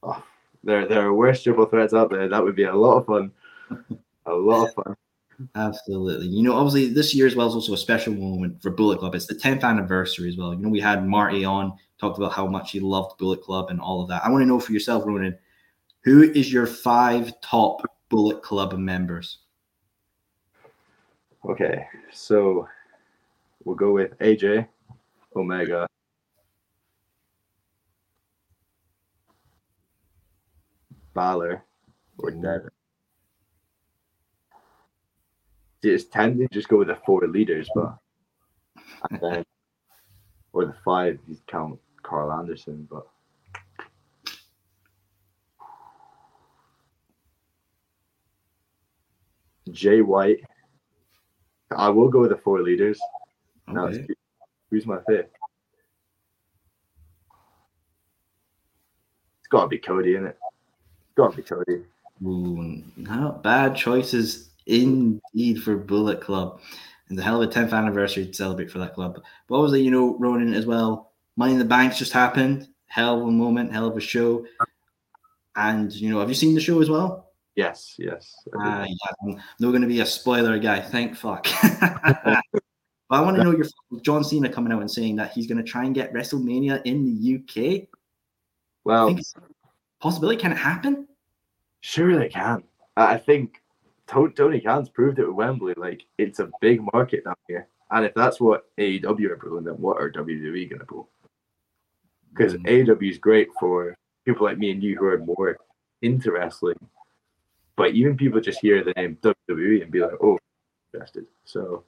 Oh, 0.03 0.23
there, 0.63 0.87
there 0.87 1.05
are 1.05 1.13
worse 1.13 1.43
triple 1.43 1.65
threats 1.65 1.93
out 1.93 2.09
there. 2.09 2.29
That 2.29 2.43
would 2.43 2.55
be 2.55 2.63
a 2.63 2.73
lot 2.73 2.97
of 2.97 3.05
fun. 3.05 3.31
a 4.25 4.33
lot 4.33 4.69
of 4.69 4.73
fun. 4.73 4.95
Absolutely. 5.55 6.27
You 6.27 6.43
know, 6.43 6.53
obviously 6.53 6.93
this 6.93 7.13
year 7.13 7.27
as 7.27 7.35
well 7.35 7.47
is 7.47 7.55
also 7.55 7.73
a 7.73 7.77
special 7.77 8.13
moment 8.13 8.61
for 8.61 8.69
Bullet 8.69 8.99
Club. 8.99 9.15
It's 9.15 9.25
the 9.25 9.35
10th 9.35 9.63
anniversary 9.63 10.29
as 10.29 10.37
well. 10.37 10.53
You 10.53 10.59
know, 10.59 10.69
we 10.69 10.79
had 10.79 11.05
Marty 11.05 11.43
on, 11.43 11.73
talked 12.01 12.17
about 12.17 12.33
how 12.33 12.47
much 12.47 12.71
he 12.71 12.81
loved 12.81 13.17
Bullet 13.17 13.41
Club 13.41 13.69
and 13.69 13.79
all 13.79 14.01
of 14.01 14.09
that. 14.09 14.25
I 14.25 14.29
want 14.29 14.41
to 14.41 14.47
know 14.47 14.59
for 14.59 14.73
yourself, 14.73 15.05
Ronan, 15.05 15.37
who 16.03 16.23
is 16.23 16.51
your 16.51 16.67
five 16.67 17.31
top 17.41 17.81
Bullet 18.09 18.43
Club 18.43 18.77
members? 18.77 19.37
Okay, 21.45 21.85
so 22.11 22.67
We'll 23.63 23.75
go 23.75 23.91
with 23.91 24.17
AJ, 24.19 24.67
Omega, 25.35 25.87
Balor, 31.13 31.63
or 32.17 32.31
Devitt. 32.31 32.73
It's 35.83 36.05
tend 36.05 36.39
to 36.39 36.47
just 36.51 36.69
go 36.69 36.77
with 36.77 36.87
the 36.87 36.97
four 37.05 37.27
leaders, 37.27 37.69
but 37.75 37.95
and 39.11 39.19
then 39.21 39.43
or 40.53 40.65
the 40.65 40.75
five 40.83 41.19
you 41.27 41.37
count 41.47 41.79
Karl 42.03 42.31
Anderson, 42.31 42.87
but 42.89 43.07
Jay 49.71 50.01
White. 50.01 50.41
I 51.75 51.89
will 51.89 52.09
go 52.09 52.21
with 52.21 52.31
the 52.31 52.37
four 52.37 52.61
leaders. 52.61 52.99
No, 53.67 53.87
okay. 53.87 54.05
who's 54.69 54.85
my 54.85 54.97
fifth? 55.07 55.29
It's 59.39 59.47
got 59.49 59.63
to 59.63 59.67
be 59.67 59.77
Cody, 59.77 60.13
isn't 60.15 60.27
it? 60.27 60.37
It's 60.37 61.15
got 61.15 61.31
to 61.31 61.37
be 61.37 61.43
Cody. 61.43 61.83
Ooh, 62.25 62.83
not 62.97 63.41
bad 63.41 63.75
choices 63.75 64.49
indeed 64.65 65.63
for 65.63 65.75
Bullet 65.77 66.21
Club. 66.21 66.61
And 67.09 67.17
the 67.17 67.23
hell 67.23 67.41
of 67.41 67.49
a 67.49 67.53
10th 67.53 67.73
anniversary 67.73 68.25
to 68.25 68.33
celebrate 68.33 68.71
for 68.71 68.79
that 68.79 68.93
club. 68.93 69.21
But 69.47 69.55
obviously, 69.55 69.83
you 69.83 69.91
know, 69.91 70.17
Ronan 70.17 70.53
as 70.53 70.65
well. 70.65 71.10
Money 71.37 71.53
in 71.53 71.59
the 71.59 71.65
Banks 71.65 71.97
just 71.97 72.13
happened. 72.13 72.67
Hell 72.87 73.21
of 73.21 73.27
a 73.27 73.31
moment, 73.31 73.71
hell 73.71 73.87
of 73.87 73.95
a 73.95 74.01
show. 74.01 74.45
And, 75.55 75.91
you 75.93 76.09
know, 76.09 76.19
have 76.19 76.29
you 76.29 76.35
seen 76.35 76.55
the 76.55 76.61
show 76.61 76.81
as 76.81 76.89
well? 76.89 77.31
Yes, 77.55 77.95
yes. 77.97 78.33
Ah, 78.57 78.85
yeah. 78.87 79.11
I'm 79.23 79.35
not 79.59 79.71
going 79.71 79.81
to 79.81 79.87
be 79.87 79.99
a 79.99 80.05
spoiler 80.05 80.57
guy. 80.59 80.81
Thank 80.81 81.15
fuck. 81.15 81.47
But 83.11 83.17
I 83.17 83.21
want 83.23 83.35
to 83.35 83.43
know 83.43 83.51
your 83.51 83.65
John 84.03 84.23
Cena 84.23 84.47
coming 84.47 84.71
out 84.71 84.79
and 84.79 84.89
saying 84.89 85.17
that 85.17 85.33
he's 85.33 85.45
going 85.45 85.57
to 85.57 85.69
try 85.69 85.83
and 85.83 85.93
get 85.93 86.13
WrestleMania 86.13 86.81
in 86.85 87.03
the 87.03 87.35
UK. 87.35 87.89
Well, 88.85 89.19
possibility 89.99 90.39
can 90.39 90.53
it 90.53 90.57
happen? 90.57 91.09
Sure, 91.81 92.17
they 92.17 92.29
can. 92.29 92.63
I 92.95 93.17
think 93.17 93.61
Tony 94.07 94.61
Khan's 94.61 94.87
proved 94.87 95.19
it 95.19 95.27
with 95.27 95.35
Wembley. 95.35 95.73
Like 95.75 96.05
it's 96.17 96.39
a 96.39 96.49
big 96.61 96.81
market 96.93 97.25
down 97.25 97.35
here, 97.49 97.67
and 97.89 98.05
if 98.05 98.13
that's 98.13 98.39
what 98.39 98.73
AEW 98.77 99.29
are 99.29 99.35
pulling, 99.35 99.65
then 99.65 99.73
what 99.73 99.97
are 99.97 100.09
WWE 100.09 100.69
going 100.69 100.79
to 100.79 100.85
pull? 100.85 101.09
Because 102.31 102.53
mm. 102.53 102.65
AEW 102.65 103.11
is 103.11 103.17
great 103.17 103.49
for 103.59 103.95
people 104.25 104.45
like 104.45 104.57
me 104.57 104.71
and 104.71 104.81
you 104.81 104.97
who 104.97 105.05
are 105.05 105.17
more 105.17 105.57
into 106.01 106.31
wrestling, 106.31 106.77
but 107.75 107.91
even 107.91 108.17
people 108.17 108.39
just 108.39 108.61
hear 108.61 108.83
the 108.83 108.93
name 108.95 109.17
WWE 109.21 109.83
and 109.83 109.91
be 109.91 109.99
like, 109.99 110.11
"Oh, 110.21 110.37
interested." 110.93 111.25
So 111.45 111.83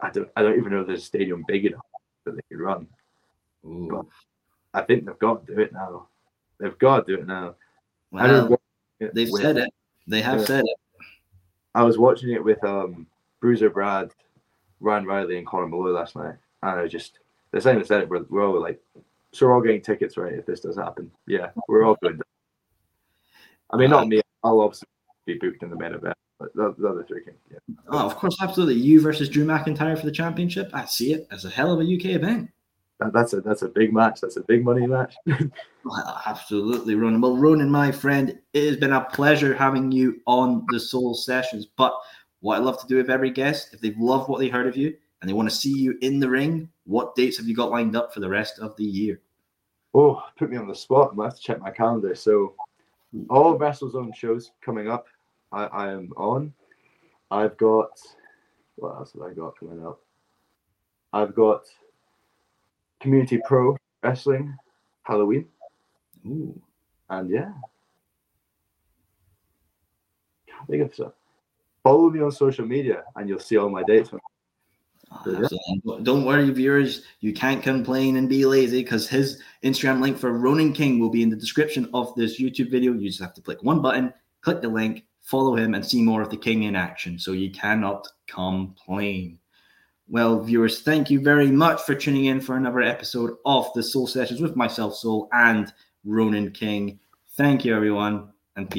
I 0.00 0.10
don't 0.10 0.30
I 0.36 0.42
don't 0.42 0.58
even 0.58 0.72
know 0.72 0.80
if 0.80 0.86
there's 0.86 1.02
a 1.02 1.06
stadium 1.06 1.44
big 1.46 1.66
enough 1.66 1.84
that 2.24 2.36
they 2.36 2.42
could 2.50 2.60
run. 2.60 2.86
Ooh. 3.64 3.88
But 3.90 4.06
I 4.72 4.84
think 4.84 5.04
they've 5.04 5.18
got 5.18 5.46
to 5.46 5.54
do 5.54 5.60
it 5.60 5.72
now. 5.72 6.08
They've 6.58 6.78
got 6.78 7.06
to 7.06 7.16
do 7.16 7.20
it 7.20 7.26
now. 7.26 7.54
Well, 8.10 8.58
they've 8.98 9.30
with, 9.30 9.42
said 9.42 9.56
it. 9.56 9.70
They 10.06 10.20
have 10.20 10.44
said 10.44 10.64
it. 10.64 10.76
I 11.74 11.84
was 11.84 11.98
watching 11.98 12.30
it 12.30 12.42
with 12.42 12.62
um, 12.64 13.06
Bruiser 13.40 13.70
Brad, 13.70 14.10
Ryan 14.80 15.06
Riley, 15.06 15.38
and 15.38 15.46
Conor 15.46 15.68
Malloy 15.68 15.90
last 15.90 16.16
night, 16.16 16.34
and 16.62 16.80
I 16.80 16.86
just 16.88 17.18
the 17.52 17.60
same 17.60 17.80
as 17.80 17.88
said 17.88 18.02
it. 18.02 18.08
We're, 18.08 18.24
we're 18.28 18.46
all 18.46 18.60
like, 18.60 18.80
so 19.32 19.46
we're 19.46 19.54
all 19.54 19.60
getting 19.60 19.82
tickets, 19.82 20.16
right? 20.16 20.32
If 20.32 20.46
this 20.46 20.60
does 20.60 20.76
happen, 20.76 21.10
yeah, 21.26 21.50
we're 21.68 21.84
all 21.84 21.96
good. 22.02 22.20
I 23.70 23.76
mean, 23.76 23.90
not 23.90 24.08
me. 24.08 24.20
I'll 24.42 24.60
obviously 24.60 24.88
be 25.26 25.34
booked 25.34 25.62
in 25.62 25.70
the 25.70 25.76
main 25.76 25.94
event. 25.94 26.16
But 26.38 26.54
the, 26.54 26.74
the 26.78 26.88
other 26.88 27.04
three 27.04 27.22
can, 27.22 27.34
yeah. 27.50 27.58
Oh, 27.88 28.06
of 28.06 28.16
course, 28.16 28.36
absolutely. 28.40 28.76
You 28.76 29.00
versus 29.00 29.28
Drew 29.28 29.44
McIntyre 29.44 29.98
for 29.98 30.06
the 30.06 30.12
championship. 30.12 30.70
I 30.72 30.86
see 30.86 31.12
it 31.12 31.26
as 31.30 31.44
a 31.44 31.50
hell 31.50 31.72
of 31.72 31.80
a 31.80 31.94
UK 31.94 32.16
event. 32.16 32.50
That, 32.98 33.12
that's 33.12 33.32
a 33.32 33.40
that's 33.40 33.62
a 33.62 33.68
big 33.68 33.92
match. 33.92 34.20
That's 34.20 34.36
a 34.36 34.42
big 34.42 34.64
money 34.64 34.86
match. 34.86 35.14
Well, 35.82 36.20
absolutely, 36.26 36.94
Ronan. 36.94 37.22
Well, 37.22 37.38
Ronan, 37.38 37.70
my 37.70 37.90
friend, 37.90 38.38
it 38.52 38.66
has 38.66 38.76
been 38.76 38.92
a 38.92 39.02
pleasure 39.02 39.54
having 39.54 39.90
you 39.90 40.20
on 40.26 40.66
the 40.68 40.78
Soul 40.78 41.14
Sessions. 41.14 41.66
But 41.74 41.94
what 42.40 42.56
I 42.56 42.58
love 42.58 42.78
to 42.82 42.86
do 42.86 42.96
with 42.96 43.08
every 43.08 43.30
guest, 43.30 43.72
if 43.72 43.80
they've 43.80 43.96
loved 43.96 44.28
what 44.28 44.40
they 44.40 44.48
heard 44.48 44.66
of 44.66 44.76
you 44.76 44.94
and 45.20 45.28
they 45.28 45.34
want 45.34 45.48
to 45.48 45.54
see 45.54 45.76
you 45.76 45.98
in 46.00 46.20
the 46.20 46.28
ring, 46.28 46.68
what 46.84 47.14
dates 47.14 47.36
have 47.36 47.46
you 47.46 47.54
got 47.54 47.70
lined 47.70 47.96
up 47.96 48.12
for 48.12 48.20
the 48.20 48.28
rest 48.28 48.58
of 48.58 48.76
the 48.76 48.84
year? 48.84 49.20
oh, 49.94 50.22
put 50.38 50.50
me 50.50 50.56
on 50.56 50.68
the 50.68 50.74
spot. 50.74 51.14
I 51.18 51.24
have 51.24 51.36
to 51.36 51.42
check 51.42 51.60
my 51.60 51.70
calendar. 51.70 52.14
So, 52.14 52.54
all 53.28 53.58
WrestleZone 53.58 54.14
shows 54.14 54.52
coming 54.60 54.88
up. 54.88 55.06
I, 55.52 55.64
I 55.64 55.92
am 55.92 56.12
on. 56.16 56.52
I've 57.30 57.56
got 57.56 57.90
what 58.76 58.96
else 58.96 59.12
have 59.12 59.22
I 59.22 59.34
got 59.34 59.58
coming 59.58 59.84
up? 59.86 60.00
I've 61.12 61.34
got 61.34 61.64
Community 63.00 63.40
Pro 63.44 63.76
Wrestling 64.02 64.56
Halloween. 65.02 65.46
Ooh. 66.26 66.60
And 67.08 67.30
yeah. 67.30 67.52
Can't 70.46 70.68
think 70.68 70.82
of 70.82 70.94
stuff. 70.94 71.12
Follow 71.82 72.10
me 72.10 72.20
on 72.20 72.30
social 72.30 72.64
media 72.64 73.04
and 73.16 73.28
you'll 73.28 73.38
see 73.38 73.56
all 73.56 73.68
my 73.68 73.82
dates. 73.82 74.10
Oh, 74.12 74.18
Don't 76.02 76.24
worry, 76.24 76.50
viewers. 76.50 77.02
You 77.20 77.32
can't 77.32 77.62
complain 77.62 78.16
and 78.16 78.28
be 78.28 78.46
lazy 78.46 78.82
because 78.82 79.08
his 79.08 79.42
Instagram 79.64 80.00
link 80.00 80.18
for 80.18 80.32
Ronan 80.32 80.72
King 80.72 80.98
will 80.98 81.10
be 81.10 81.22
in 81.22 81.30
the 81.30 81.36
description 81.36 81.90
of 81.92 82.14
this 82.14 82.40
YouTube 82.40 82.70
video. 82.70 82.92
You 82.92 83.08
just 83.08 83.20
have 83.20 83.34
to 83.34 83.42
click 83.42 83.62
one 83.62 83.82
button, 83.82 84.12
click 84.40 84.62
the 84.62 84.68
link, 84.68 85.04
follow 85.20 85.56
him, 85.56 85.74
and 85.74 85.84
see 85.84 86.02
more 86.02 86.22
of 86.22 86.30
the 86.30 86.36
King 86.36 86.62
in 86.62 86.76
action. 86.76 87.18
So 87.18 87.32
you 87.32 87.50
cannot 87.50 88.06
complain. 88.28 89.38
Well, 90.08 90.40
viewers, 90.40 90.82
thank 90.82 91.10
you 91.10 91.20
very 91.20 91.50
much 91.50 91.82
for 91.82 91.94
tuning 91.94 92.26
in 92.26 92.40
for 92.40 92.56
another 92.56 92.82
episode 92.82 93.36
of 93.44 93.68
the 93.74 93.82
Soul 93.82 94.06
Sessions 94.06 94.40
with 94.40 94.56
myself, 94.56 94.96
Soul, 94.96 95.28
and 95.32 95.72
Ronan 96.04 96.50
King. 96.50 96.98
Thank 97.36 97.64
you, 97.64 97.76
everyone, 97.76 98.30
and 98.56 98.70
peace. 98.70 98.78